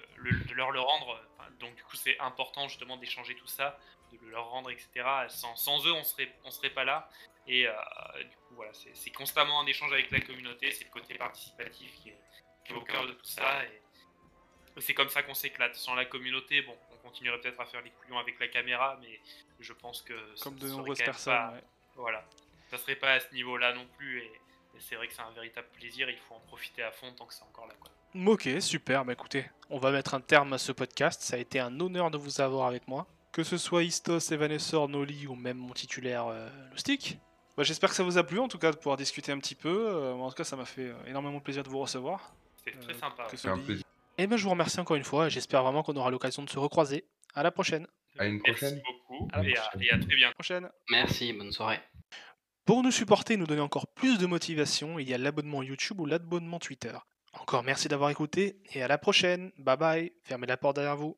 de 0.48 0.54
leur 0.54 0.72
le 0.72 0.80
rendre. 0.80 1.22
donc 1.60 1.76
du 1.76 1.84
coup, 1.84 1.98
c'est 1.98 2.18
important 2.20 2.70
justement 2.70 2.96
d'échanger 2.96 3.36
tout 3.36 3.48
ça, 3.48 3.78
de 4.14 4.18
le 4.26 4.32
leur 4.32 4.50
rendre, 4.50 4.72
etc. 4.72 4.90
Sans, 5.28 5.86
eux, 5.86 5.94
on 5.94 6.04
serait, 6.04 6.34
on 6.46 6.52
serait 6.52 6.70
pas 6.70 6.86
là. 6.86 7.10
Et 7.48 7.68
euh, 7.68 7.72
du 8.20 8.36
coup, 8.48 8.56
voilà, 8.56 8.72
c'est 8.74 9.10
constamment 9.12 9.62
un 9.62 9.66
échange 9.66 9.92
avec 9.92 10.12
la 10.12 10.20
communauté, 10.20 10.72
c'est 10.72 10.86
le 10.86 10.92
côté 10.92 11.16
participatif 11.16 11.92
qui 11.96 12.10
est, 12.10 12.74
au 12.74 12.82
cœur 12.82 13.06
de 13.08 13.14
tout 13.14 13.26
ça. 13.26 13.66
Et, 13.66 13.82
c'est 14.78 14.94
comme 14.94 15.10
ça 15.10 15.24
qu'on 15.24 15.34
s'éclate. 15.34 15.76
Sans 15.76 15.96
la 15.96 16.06
communauté, 16.06 16.62
bon, 16.62 16.76
on 16.92 17.08
continuerait 17.08 17.42
peut-être 17.42 17.60
à 17.60 17.66
faire 17.66 17.82
les 17.82 17.90
couillons 17.90 18.20
avec 18.20 18.40
la 18.40 18.48
caméra, 18.48 18.98
mais 19.02 19.20
je 19.60 19.74
pense 19.74 20.02
que. 20.02 20.14
Comme 20.42 20.58
de 20.58 20.70
nombreuses 20.70 21.00
personnes. 21.00 21.62
Voilà. 21.96 22.24
Ça 22.70 22.78
serait 22.78 22.96
pas 22.96 23.14
à 23.14 23.20
ce 23.20 23.34
niveau-là 23.34 23.74
non 23.74 23.86
plus. 23.98 24.22
Et, 24.22 24.32
c'est 24.80 24.96
vrai 24.96 25.08
que 25.08 25.14
c'est 25.14 25.22
un 25.22 25.32
véritable 25.32 25.68
plaisir. 25.74 26.10
Il 26.10 26.18
faut 26.18 26.36
en 26.36 26.40
profiter 26.40 26.82
à 26.82 26.92
fond 26.92 27.12
tant 27.14 27.26
que 27.26 27.34
c'est 27.34 27.44
encore 27.44 27.68
là. 27.68 27.74
Quoi. 27.80 27.92
Ok, 28.32 28.50
super. 28.62 29.06
Bah 29.06 29.14
écoutez, 29.14 29.46
on 29.70 29.78
va 29.78 29.92
mettre 29.92 30.14
un 30.14 30.22
terme 30.22 30.54
à 30.54 30.58
ce 30.58 30.72
podcast. 30.72 31.22
Ça 31.22 31.36
a 31.36 31.40
été 31.40 31.60
un 31.60 31.80
honneur 31.80 32.10
de 32.10 32.18
vous 32.18 32.40
avoir 32.42 32.68
avec 32.68 32.88
moi. 32.88 33.06
Que 33.32 33.44
ce 33.44 33.58
soit 33.58 33.84
Istos, 33.84 34.32
Evanescor, 34.32 34.90
Noli 34.90 35.28
ou 35.28 35.36
même 35.36 35.58
mon 35.58 35.74
titulaire, 35.74 36.28
euh, 36.28 36.50
Loustic. 36.72 37.20
Bah, 37.58 37.64
j'espère 37.64 37.90
que 37.90 37.96
ça 37.96 38.04
vous 38.04 38.18
a 38.18 38.24
plu 38.24 38.40
en 38.40 38.48
tout 38.48 38.58
cas 38.58 38.72
de 38.72 38.78
pouvoir 38.78 38.98
discuter 38.98 39.32
un 39.32 39.40
petit 39.40 39.56
peu. 39.56 39.88
Euh, 39.90 40.14
en 40.14 40.30
tout 40.30 40.36
cas, 40.36 40.44
ça 40.44 40.56
m'a 40.56 40.66
fait 40.66 40.90
euh, 40.90 41.06
énormément 41.08 41.40
plaisir 41.40 41.64
de 41.64 41.70
vous 41.70 41.80
recevoir. 41.80 42.34
C'était 42.58 42.78
très 42.78 42.94
sympa. 42.94 43.28
C'est 43.34 43.48
un 43.48 43.58
plaisir. 43.58 43.84
Et 44.18 44.28
ben, 44.28 44.38
je 44.38 44.44
vous 44.44 44.50
remercie 44.50 44.80
encore 44.80 44.96
une 44.96 45.04
fois 45.04 45.28
et 45.28 45.30
j'espère 45.30 45.64
vraiment 45.64 45.84
qu'on 45.84 45.96
aura 45.96 46.12
l'occasion 46.12 46.44
de 46.44 46.50
se 46.50 46.60
recroiser. 46.60 47.06
À 47.34 47.44
la 47.44 47.52
prochaine. 47.52 47.88
À 48.20 48.26
une 48.26 48.42
prochaine. 48.42 48.76
Merci 48.76 49.04
beaucoup 49.08 49.28
et, 49.44 49.58
à, 49.58 49.98
très 49.98 50.16
bientôt. 50.16 50.34
Prochaine. 50.36 50.70
Merci, 50.90 51.34
bonne 51.34 51.52
soirée. 51.52 51.80
Pour 52.66 52.84
nous 52.84 52.92
supporter 52.92 53.34
et 53.34 53.38
nous 53.38 53.48
donner 53.48 53.62
encore 53.62 53.88
plus 53.88 54.18
de 54.18 54.26
motivation, 54.26 55.00
il 55.00 55.10
y 55.10 55.14
a 55.14 55.18
l'abonnement 55.18 55.64
YouTube 55.64 56.00
ou 56.00 56.06
l'abonnement 56.06 56.60
Twitter. 56.60 56.94
Encore 57.34 57.64
merci 57.64 57.88
d'avoir 57.88 58.10
écouté 58.10 58.58
et 58.74 58.84
à 58.84 58.88
la 58.88 58.98
prochaine. 58.98 59.52
Bye 59.58 59.78
bye. 59.78 60.12
Fermez 60.24 60.48
la 60.48 60.58
porte 60.58 60.76
derrière 60.76 60.98
vous. 60.98 61.18